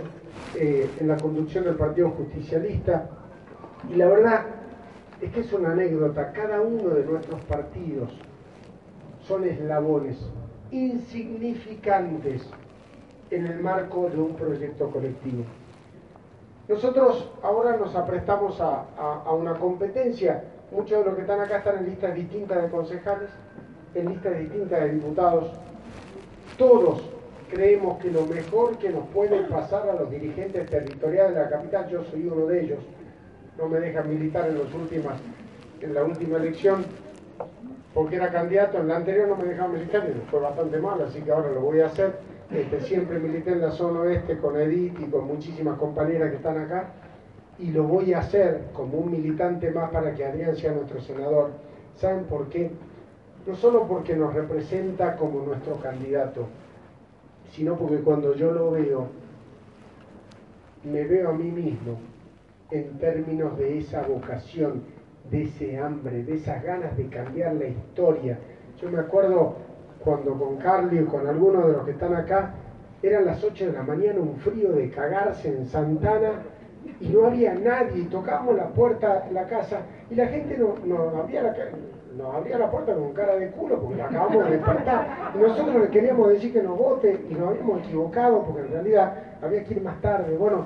[0.56, 3.10] eh, en la conducción del Partido Justicialista.
[3.90, 4.42] Y la verdad
[5.22, 6.34] es que es una anécdota.
[6.34, 8.10] Cada uno de nuestros partidos
[9.22, 10.18] son eslabones
[10.76, 12.42] insignificantes
[13.32, 15.44] en el marco de un proyecto colectivo.
[16.68, 18.86] Nosotros ahora nos aprestamos a,
[19.32, 20.44] una competencia.
[20.72, 23.30] Muchos de los que están acá están en listas distintas de concejales,
[23.94, 25.52] en listas distintas de diputados.
[26.58, 27.10] Todos
[27.50, 31.88] creemos que lo mejor que nos puede pasar a los dirigentes territoriales de la capital,
[31.90, 32.80] yo soy uno de ellos,
[33.58, 35.16] no me dejan militar en, los últimas,
[35.80, 36.84] en la última elección,
[37.96, 41.22] porque era candidato, en la anterior no me dejaban militar y fue bastante mal, así
[41.22, 42.20] que ahora lo voy a hacer.
[42.52, 46.60] Este, siempre milité en la zona oeste con Edith y con muchísimas compañeras que están
[46.60, 46.90] acá
[47.58, 51.52] y lo voy a hacer como un militante más para que Adrián sea nuestro senador.
[51.96, 52.70] ¿Saben por qué?
[53.48, 56.48] No solo porque nos representa como nuestro candidato,
[57.54, 59.08] sino porque cuando yo lo veo,
[60.84, 61.98] me veo a mí mismo
[62.72, 64.84] en términos de esa vocación,
[65.32, 68.38] de ese hambre, de esas ganas de cambiar la historia.
[68.82, 69.56] Yo me acuerdo
[70.04, 72.54] cuando con Carly o con algunos de los que están acá,
[73.02, 76.44] eran las 8 de la mañana, un frío de cagarse en Santana
[77.00, 81.20] y no había nadie, tocábamos la puerta de la casa y la gente no, no
[81.20, 81.54] abría la
[82.18, 85.34] nos abría la puerta con cara de culo porque la acabamos de despertar.
[85.36, 89.14] Y nosotros le queríamos decir que nos vote y nos habíamos equivocado porque en realidad
[89.42, 90.38] había que ir más tarde.
[90.38, 90.64] Bueno,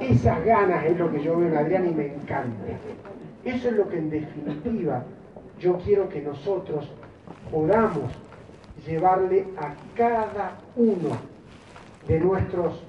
[0.00, 2.64] esas ganas es lo que yo veo en Adrián y me encanta.
[3.44, 5.04] Eso es lo que en definitiva
[5.58, 6.90] yo quiero que nosotros
[7.50, 8.10] podamos
[8.86, 11.10] llevarle a cada uno
[12.08, 12.82] de nuestros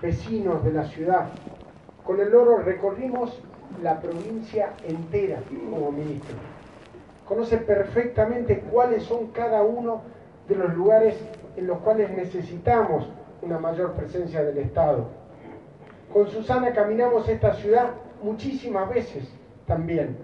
[0.00, 1.28] vecinos de la ciudad.
[2.04, 3.38] Con el oro recorrimos
[3.82, 5.40] la provincia entera
[5.70, 6.36] como ministro.
[7.26, 10.02] Conoce perfectamente cuáles son cada uno
[10.48, 11.16] de los lugares
[11.56, 13.08] en los cuales necesitamos
[13.42, 15.06] una mayor presencia del Estado.
[16.12, 17.90] Con Susana caminamos esta ciudad
[18.24, 19.28] muchísimas veces
[19.66, 20.16] también.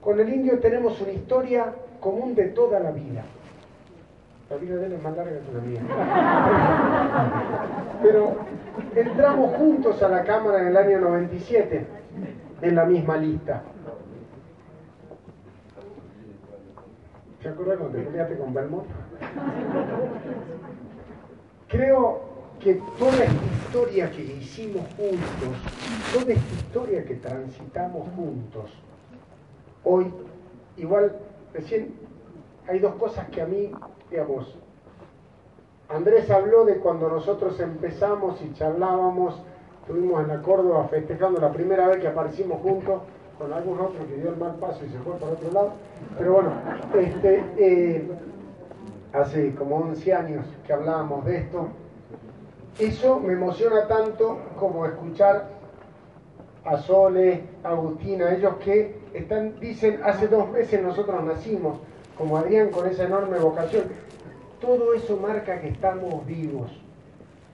[0.00, 3.24] Con el indio tenemos una historia común de toda la vida.
[4.48, 5.80] La vida de él es más larga que la mía.
[8.02, 8.36] Pero
[8.94, 11.86] entramos juntos a la Cámara en el año 97,
[12.62, 13.62] en la misma lista.
[17.42, 18.86] ¿Se acuerdan cuando te peleaste con Belmont?
[21.68, 22.31] Creo
[22.62, 25.58] que toda esta historia que hicimos juntos,
[26.12, 28.70] toda esta historia que transitamos juntos,
[29.84, 30.06] hoy,
[30.76, 31.16] igual,
[31.52, 31.94] recién
[32.68, 33.72] hay dos cosas que a mí
[34.12, 34.54] digamos,
[35.88, 39.42] Andrés habló de cuando nosotros empezamos y charlábamos,
[39.80, 43.02] estuvimos en la Córdoba festejando la primera vez que aparecimos juntos,
[43.38, 45.72] con algún otro que dio el mal paso y se fue por otro lado.
[46.18, 46.50] Pero bueno,
[46.94, 48.10] este, eh,
[49.14, 51.68] hace como 11 años que hablábamos de esto.
[52.78, 55.48] Eso me emociona tanto como escuchar
[56.64, 61.78] a Sole, a Agustina, ellos que están, dicen, hace dos meses nosotros nacimos,
[62.16, 63.84] como Adrián con esa enorme vocación.
[64.60, 66.70] Todo eso marca que estamos vivos.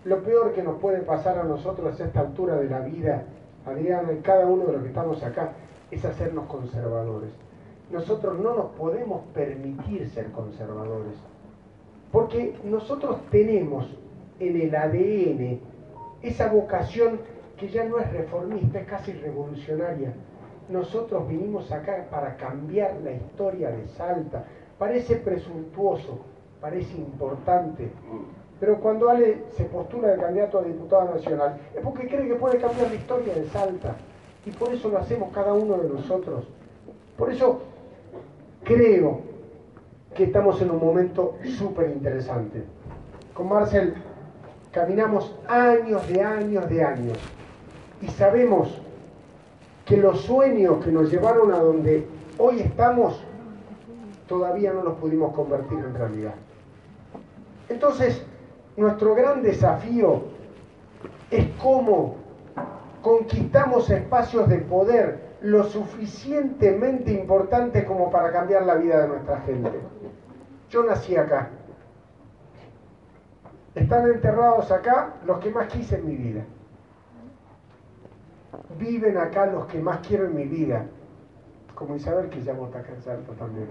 [0.05, 3.25] Lo peor que nos puede pasar a nosotros a esta altura de la vida,
[3.67, 5.53] Adrián y cada uno de los que estamos acá,
[5.91, 7.31] es hacernos conservadores.
[7.91, 11.15] Nosotros no nos podemos permitir ser conservadores,
[12.13, 13.89] porque nosotros tenemos
[14.41, 15.61] en el ADN
[16.23, 17.21] esa vocación
[17.57, 20.13] que ya no es reformista, es casi revolucionaria.
[20.69, 24.45] Nosotros vinimos acá para cambiar la historia de Salta.
[24.79, 26.21] Parece presuntuoso,
[26.61, 27.91] parece importante,
[28.61, 32.59] pero cuando Ale se postula de candidato a diputado nacional es porque cree que puede
[32.59, 33.97] cambiar la historia de Salta.
[34.45, 36.47] Y por eso lo hacemos cada uno de nosotros.
[37.17, 37.61] Por eso
[38.65, 39.21] creo
[40.15, 42.65] que estamos en un momento súper interesante.
[43.35, 43.95] Con Marcel
[44.79, 47.19] caminamos años de años de años
[48.01, 48.81] y sabemos
[49.85, 52.07] que los sueños que nos llevaron a donde
[52.39, 53.21] hoy estamos
[54.29, 56.35] todavía no los pudimos convertir en realidad.
[57.69, 58.23] Entonces,
[58.77, 60.23] nuestro gran desafío
[61.33, 62.15] es cómo
[63.03, 69.73] conquistamos espacios de poder lo suficientemente importantes como para cambiar la vida de nuestra gente.
[70.71, 71.51] Yo nací acá.
[73.75, 76.45] Están enterrados acá los que más quise en mi vida.
[78.79, 80.85] Viven acá los que más quiero en mi vida.
[81.75, 83.69] Como Isabel que llamo acá en Salto también.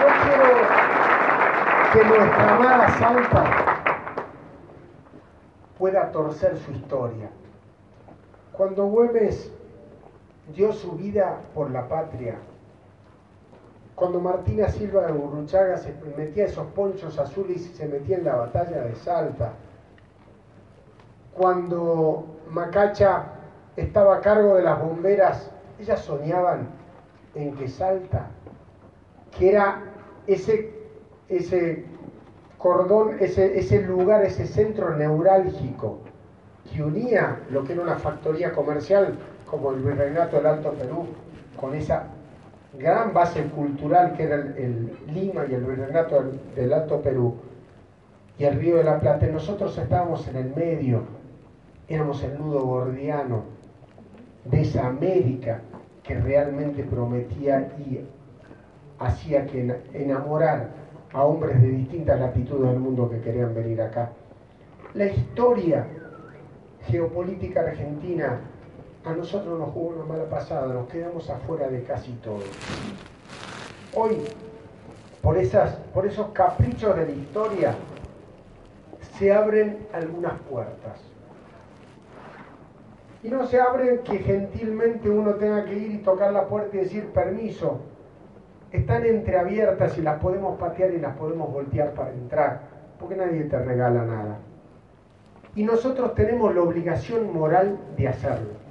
[0.00, 0.44] Yo quiero
[1.92, 3.44] que nuestra amada Salta
[5.78, 7.30] pueda torcer su historia.
[8.52, 9.52] Cuando Güemes
[10.54, 12.36] dio su vida por la patria,
[14.04, 18.36] cuando Martina Silva de Burruchaga se metía esos ponchos azules y se metía en la
[18.36, 19.54] batalla de Salta,
[21.32, 23.24] cuando Macacha
[23.78, 25.50] estaba a cargo de las bomberas,
[25.80, 26.68] ellas soñaban
[27.34, 28.28] en que Salta,
[29.38, 29.80] que era
[30.26, 30.70] ese,
[31.30, 31.86] ese
[32.58, 36.00] cordón, ese, ese lugar, ese centro neurálgico
[36.70, 39.16] que unía lo que era una factoría comercial
[39.50, 41.06] como el Virreinato del Alto Perú,
[41.58, 42.08] con esa
[42.78, 47.36] gran base cultural que era el, Lima y el Virreinato del, del, Alto Perú
[48.38, 49.26] y el Río de la Plata.
[49.26, 51.02] Nosotros estábamos en el medio,
[51.88, 53.44] éramos el nudo gordiano
[54.44, 55.60] de esa América
[56.02, 58.00] que realmente prometía y
[58.98, 60.68] hacía que enamorar
[61.12, 64.10] a hombres de distintas latitudes del mundo que querían venir acá.
[64.94, 65.86] La historia
[66.86, 68.40] geopolítica argentina
[69.04, 72.40] a nosotros nos jugó una mala pasada, nos quedamos afuera de casi todo.
[73.94, 74.16] Hoy,
[75.22, 77.74] por, esas, por esos caprichos de la historia,
[79.18, 81.00] se abren algunas puertas.
[83.22, 86.80] Y no se abren que gentilmente uno tenga que ir y tocar la puerta y
[86.80, 87.80] decir permiso,
[88.72, 92.62] están entreabiertas y las podemos patear y las podemos voltear para entrar,
[92.98, 94.38] porque nadie te regala nada.
[95.54, 98.63] Y nosotros tenemos la obligación moral de hacerlo.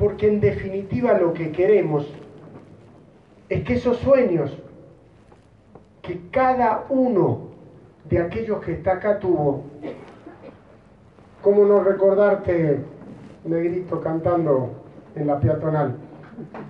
[0.00, 2.10] Porque en definitiva lo que queremos
[3.50, 4.50] es que esos sueños
[6.00, 7.48] que cada uno
[8.08, 9.64] de aquellos que está acá tuvo,
[11.42, 12.78] ¿cómo no recordarte,
[13.44, 14.70] negrito, cantando
[15.16, 15.94] en la peatonal?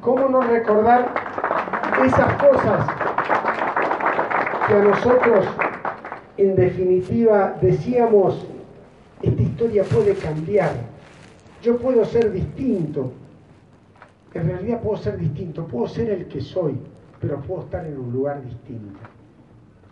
[0.00, 1.14] ¿Cómo no recordar
[2.04, 2.84] esas cosas
[4.66, 5.46] que a nosotros,
[6.36, 8.44] en definitiva, decíamos,
[9.22, 10.72] esta historia puede cambiar,
[11.62, 13.12] yo puedo ser distinto,
[14.34, 16.78] en realidad puedo ser distinto, puedo ser el que soy,
[17.20, 18.98] pero puedo estar en un lugar distinto.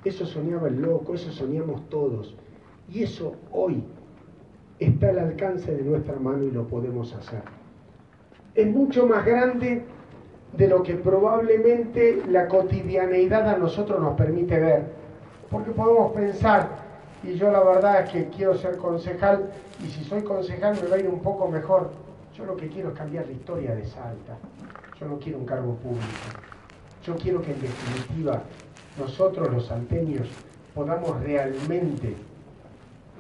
[0.05, 2.37] Eso soñaba el loco, eso soñamos todos.
[2.93, 3.83] Y eso hoy
[4.79, 7.43] está al alcance de nuestra mano y lo podemos hacer
[8.59, 9.85] es mucho más grande
[10.57, 14.83] de lo que probablemente la cotidianeidad a nosotros nos permite ver.
[15.49, 16.69] Porque podemos pensar,
[17.23, 20.97] y yo la verdad es que quiero ser concejal, y si soy concejal me va
[20.97, 21.91] a ir un poco mejor.
[22.39, 24.39] Yo lo que quiero es cambiar la historia de Salta.
[25.01, 26.07] Yo no quiero un cargo público.
[27.03, 28.41] Yo quiero que en definitiva
[28.97, 30.29] nosotros los salteños
[30.73, 32.15] podamos realmente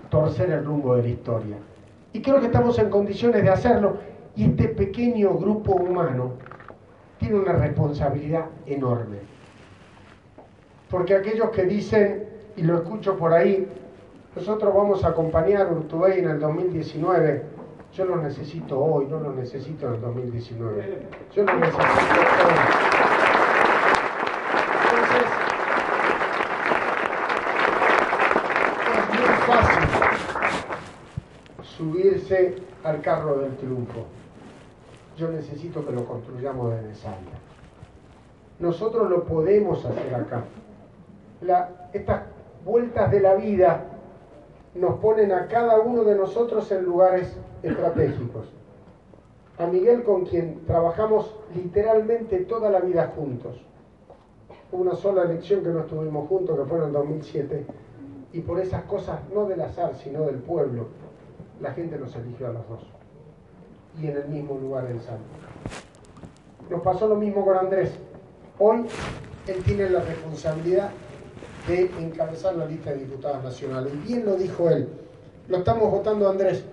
[0.08, 1.56] torcer el rumbo de la historia.
[2.12, 3.96] Y creo que estamos en condiciones de hacerlo
[4.36, 6.34] y este pequeño grupo humano
[7.18, 9.18] tiene una responsabilidad enorme.
[10.88, 12.24] Porque aquellos que dicen,
[12.56, 13.66] y lo escucho por ahí,
[14.36, 17.57] nosotros vamos a acompañar a Urtubey en el 2019,
[17.98, 21.08] yo lo necesito hoy, no lo necesito en el 2019.
[21.34, 22.54] Yo lo necesito hoy.
[24.84, 25.24] Entonces,
[28.94, 29.82] es muy fácil
[31.76, 34.06] subirse al carro del triunfo.
[35.16, 37.36] Yo necesito que lo construyamos desde Salta.
[38.60, 40.44] Nosotros lo podemos hacer acá.
[41.92, 42.22] estas
[42.64, 43.97] vueltas de la vida
[44.78, 48.46] nos ponen a cada uno de nosotros en lugares estratégicos.
[49.58, 53.60] A Miguel con quien trabajamos literalmente toda la vida juntos.
[54.70, 57.66] Una sola elección que no estuvimos juntos, que fue en el 2007,
[58.32, 60.86] y por esas cosas, no del azar, sino del pueblo,
[61.60, 62.80] la gente nos eligió a los dos.
[64.00, 65.24] Y en el mismo lugar en Santo.
[66.70, 67.90] Nos pasó lo mismo con Andrés.
[68.58, 68.86] Hoy
[69.46, 70.90] él tiene la responsabilidad
[71.68, 73.92] de encabezar la lista de diputados nacionales.
[73.94, 74.88] Y bien lo dijo él.
[75.48, 76.64] Lo estamos votando Andrés.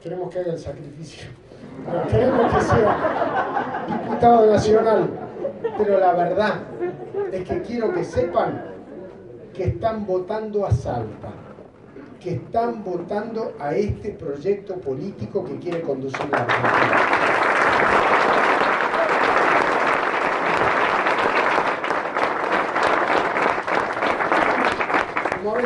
[0.00, 1.28] Queremos que haga el sacrificio.
[2.10, 5.10] queremos que sea diputado nacional.
[5.76, 6.54] Pero la verdad
[7.32, 8.62] es que quiero que sepan
[9.52, 11.32] que están votando a Salta,
[12.20, 17.43] que están votando a este proyecto político que quiere conducir la Argentina.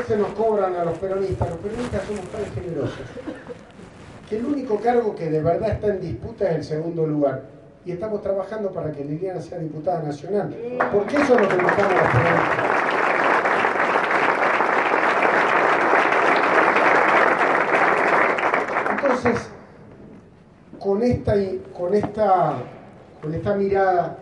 [0.09, 3.01] Veces nos cobran a los peronistas, los peronistas somos tan generosos,
[4.29, 7.43] que el único cargo que de verdad está en disputa es el segundo lugar.
[7.85, 10.55] Y estamos trabajando para que Liliana sea diputada nacional.
[10.93, 11.99] Porque eso es lo que nos los peronistas.
[18.91, 19.51] Entonces,
[20.79, 21.35] con esta,
[21.77, 22.55] con esta,
[23.23, 24.19] con esta mirada,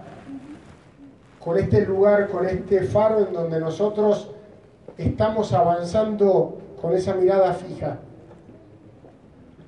[1.40, 4.35] con este lugar, con este faro en donde nosotros
[4.98, 7.98] estamos avanzando con esa mirada fija.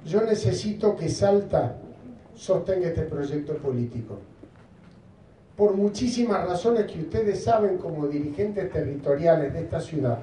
[0.05, 1.77] Yo necesito que Salta
[2.35, 4.19] sostenga este proyecto político.
[5.57, 10.19] Por muchísimas razones que ustedes saben como dirigentes territoriales de esta ciudad,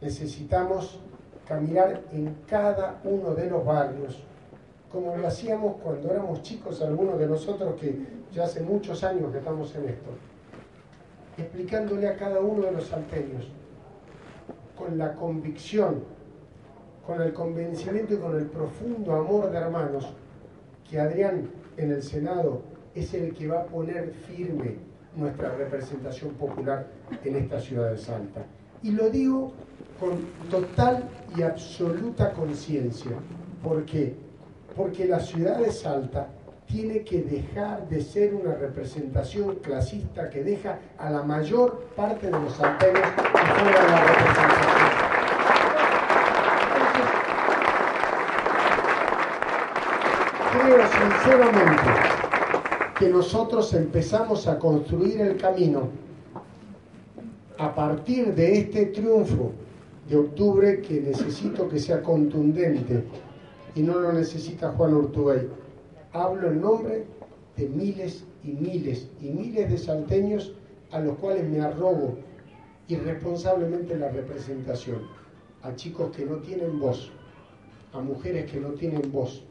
[0.00, 0.98] necesitamos
[1.46, 4.22] caminar en cada uno de los barrios,
[4.90, 7.94] como lo hacíamos cuando éramos chicos, algunos de nosotros que
[8.32, 10.10] ya hace muchos años que estamos en esto,
[11.36, 13.46] explicándole a cada uno de los salteños
[14.80, 16.02] con la convicción,
[17.06, 20.06] con el convencimiento y con el profundo amor de hermanos
[20.88, 22.62] que Adrián en el Senado
[22.94, 24.76] es el que va a poner firme
[25.14, 26.86] nuestra representación popular
[27.24, 28.44] en esta ciudad de Salta.
[28.82, 29.52] Y lo digo
[29.98, 30.18] con
[30.50, 31.04] total
[31.36, 33.12] y absoluta conciencia.
[33.62, 34.14] ¿Por qué?
[34.74, 36.28] Porque la ciudad de Salta
[36.66, 42.32] tiene que dejar de ser una representación clasista que deja a la mayor parte de
[42.32, 43.02] los salteños
[50.52, 51.82] creo sinceramente
[52.98, 55.88] que nosotros empezamos a construir el camino
[57.58, 59.52] a partir de este triunfo
[60.08, 63.04] de octubre que necesito que sea contundente
[63.74, 65.48] y no lo necesita Juan Urtubey.
[66.12, 67.04] Hablo en nombre
[67.56, 70.52] de miles y miles y miles de salteños
[70.90, 72.16] a los cuales me arrogo
[72.90, 75.06] irresponsablemente la representación,
[75.62, 77.10] a chicos que no tienen voz,
[77.92, 79.42] a mujeres que no tienen voz,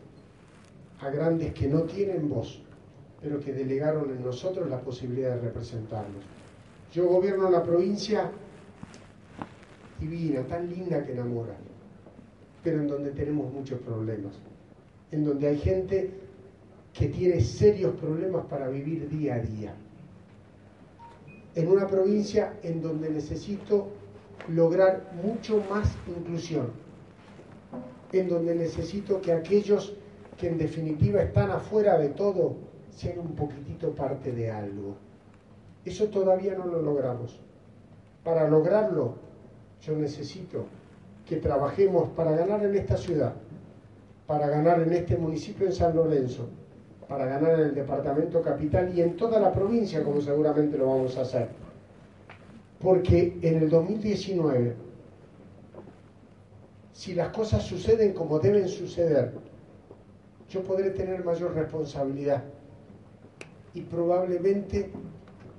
[1.02, 2.61] a grandes que no tienen voz,
[3.22, 6.24] pero que delegaron en nosotros la posibilidad de representarlos.
[6.94, 8.32] Yo gobierno una provincia
[9.99, 11.56] divina, tan linda que enamora,
[12.64, 14.34] pero en donde tenemos muchos problemas,
[15.11, 16.11] en donde hay gente
[16.94, 19.76] que tiene serios problemas para vivir día a día.
[21.60, 23.90] En una provincia en donde necesito
[24.48, 26.68] lograr mucho más inclusión,
[28.14, 29.94] en donde necesito que aquellos
[30.38, 32.56] que en definitiva están afuera de todo
[32.95, 34.95] sean un poquitito parte de algo.
[35.84, 37.41] Eso todavía no lo logramos.
[38.23, 39.15] Para lograrlo,
[39.81, 40.64] yo necesito
[41.26, 43.34] que trabajemos para ganar en esta ciudad,
[44.27, 46.48] para ganar en este municipio en San Lorenzo,
[47.10, 51.18] para ganar en el departamento capital y en toda la provincia, como seguramente lo vamos
[51.18, 51.49] a hacer.
[52.80, 54.76] Porque en el 2019,
[56.94, 59.31] si las cosas suceden como deben suceder,
[60.49, 62.44] yo podré tener mayor responsabilidad
[63.73, 64.90] y probablemente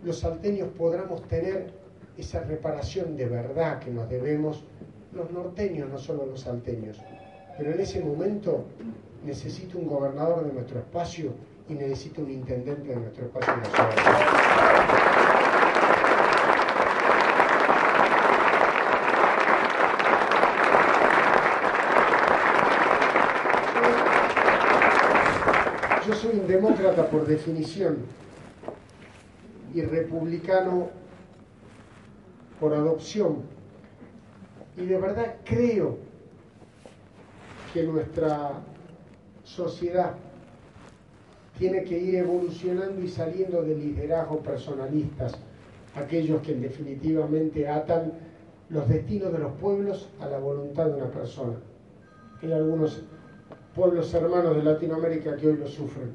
[0.04, 1.72] los salteños podamos tener
[2.16, 4.62] esa reparación de verdad que nos debemos
[5.12, 7.00] los norteños, no solo los salteños.
[7.58, 8.64] Pero en ese momento
[9.24, 11.32] necesito un gobernador de nuestro espacio
[11.68, 13.94] y necesita un intendente de nuestro espacio nacional.
[26.06, 27.98] Yo soy un demócrata por definición
[29.74, 30.88] y republicano
[32.58, 33.42] por adopción.
[34.76, 35.98] Y de verdad creo
[37.72, 38.52] que nuestra
[39.54, 40.14] sociedad
[41.58, 45.34] tiene que ir evolucionando y saliendo de liderazgos personalistas,
[45.94, 48.12] aquellos que definitivamente atan
[48.70, 51.54] los destinos de los pueblos a la voluntad de una persona.
[52.40, 53.02] Hay algunos
[53.74, 56.12] pueblos hermanos de Latinoamérica que hoy lo sufren.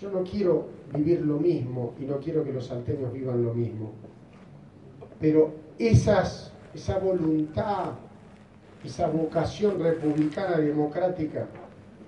[0.00, 3.92] Yo no quiero vivir lo mismo y no quiero que los salteños vivan lo mismo.
[5.20, 7.92] Pero esas, esa voluntad,
[8.84, 11.46] esa vocación republicana democrática,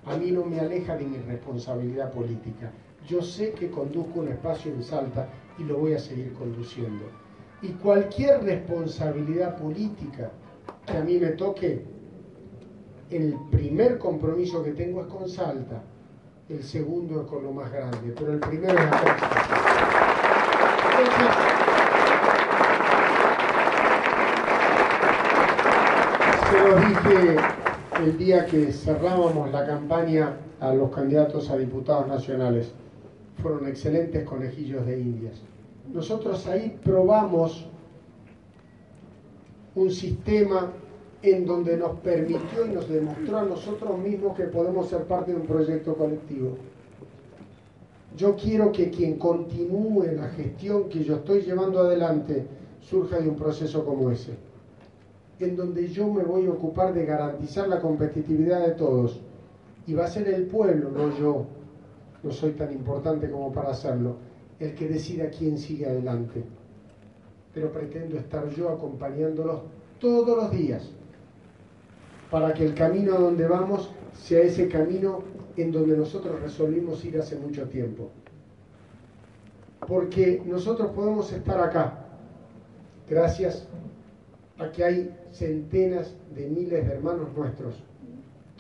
[0.06, 2.70] a mí no me aleja de mi responsabilidad política.
[3.08, 5.28] Yo sé que conduzco un espacio en Salta
[5.58, 7.04] y lo voy a seguir conduciendo.
[7.62, 10.30] Y cualquier responsabilidad política
[10.86, 11.84] que a mí me toque,
[13.10, 15.82] el primer compromiso que tengo es con Salta,
[16.48, 19.30] el segundo es con lo más grande, pero el primero es acá.
[20.98, 21.30] Entonces,
[26.50, 27.63] se los dije
[28.02, 32.72] el día que cerrábamos la campaña a los candidatos a diputados nacionales.
[33.42, 35.40] Fueron excelentes conejillos de indias.
[35.92, 37.66] Nosotros ahí probamos
[39.74, 40.72] un sistema
[41.22, 45.38] en donde nos permitió y nos demostró a nosotros mismos que podemos ser parte de
[45.38, 46.56] un proyecto colectivo.
[48.16, 52.46] Yo quiero que quien continúe la gestión que yo estoy llevando adelante
[52.80, 54.32] surja de un proceso como ese,
[55.40, 59.20] en donde yo me voy a ocupar de garantizar la competitividad de todos.
[59.86, 61.46] Y va a ser el pueblo, no yo,
[62.22, 64.16] no soy tan importante como para hacerlo,
[64.58, 66.42] el que decida quién sigue adelante.
[67.52, 69.62] Pero pretendo estar yo acompañándolos
[70.00, 70.90] todos los días
[72.30, 75.22] para que el camino a donde vamos sea ese camino
[75.56, 78.10] en donde nosotros resolvimos ir hace mucho tiempo.
[79.86, 82.06] Porque nosotros podemos estar acá
[83.08, 83.68] gracias
[84.58, 87.74] a que hay centenas de miles de hermanos nuestros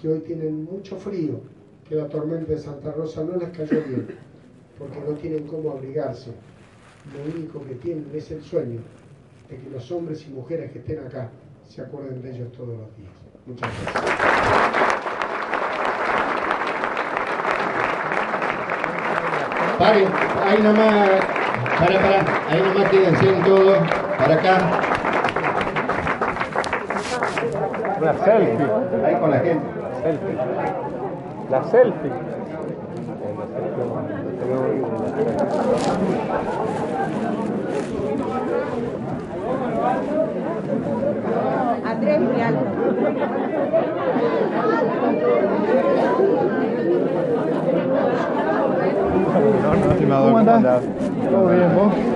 [0.00, 1.40] que hoy tienen mucho frío,
[1.88, 4.08] que la tormenta de Santa Rosa no les cayó bien,
[4.78, 6.32] porque no tienen cómo abrigarse.
[7.12, 8.80] Lo único que tienen es el sueño
[9.48, 11.30] de que los hombres y mujeres que estén acá
[11.68, 13.12] se acuerden de ellos todos los días.
[13.46, 14.04] Muchas gracias.
[19.78, 20.08] Paren,
[20.42, 21.10] ahí nomás,
[21.78, 23.78] para, para, ahí nomás quédense en todo,
[24.18, 24.93] para acá.
[28.04, 28.66] Una selfie.
[29.02, 29.64] Ahí con la gente.
[30.02, 30.36] Selfie.
[31.50, 32.10] La selfie.
[41.82, 42.58] Andrés Real.
[50.10, 50.82] ¿Cómo andás?
[51.30, 52.13] ¿Todo bien, vos?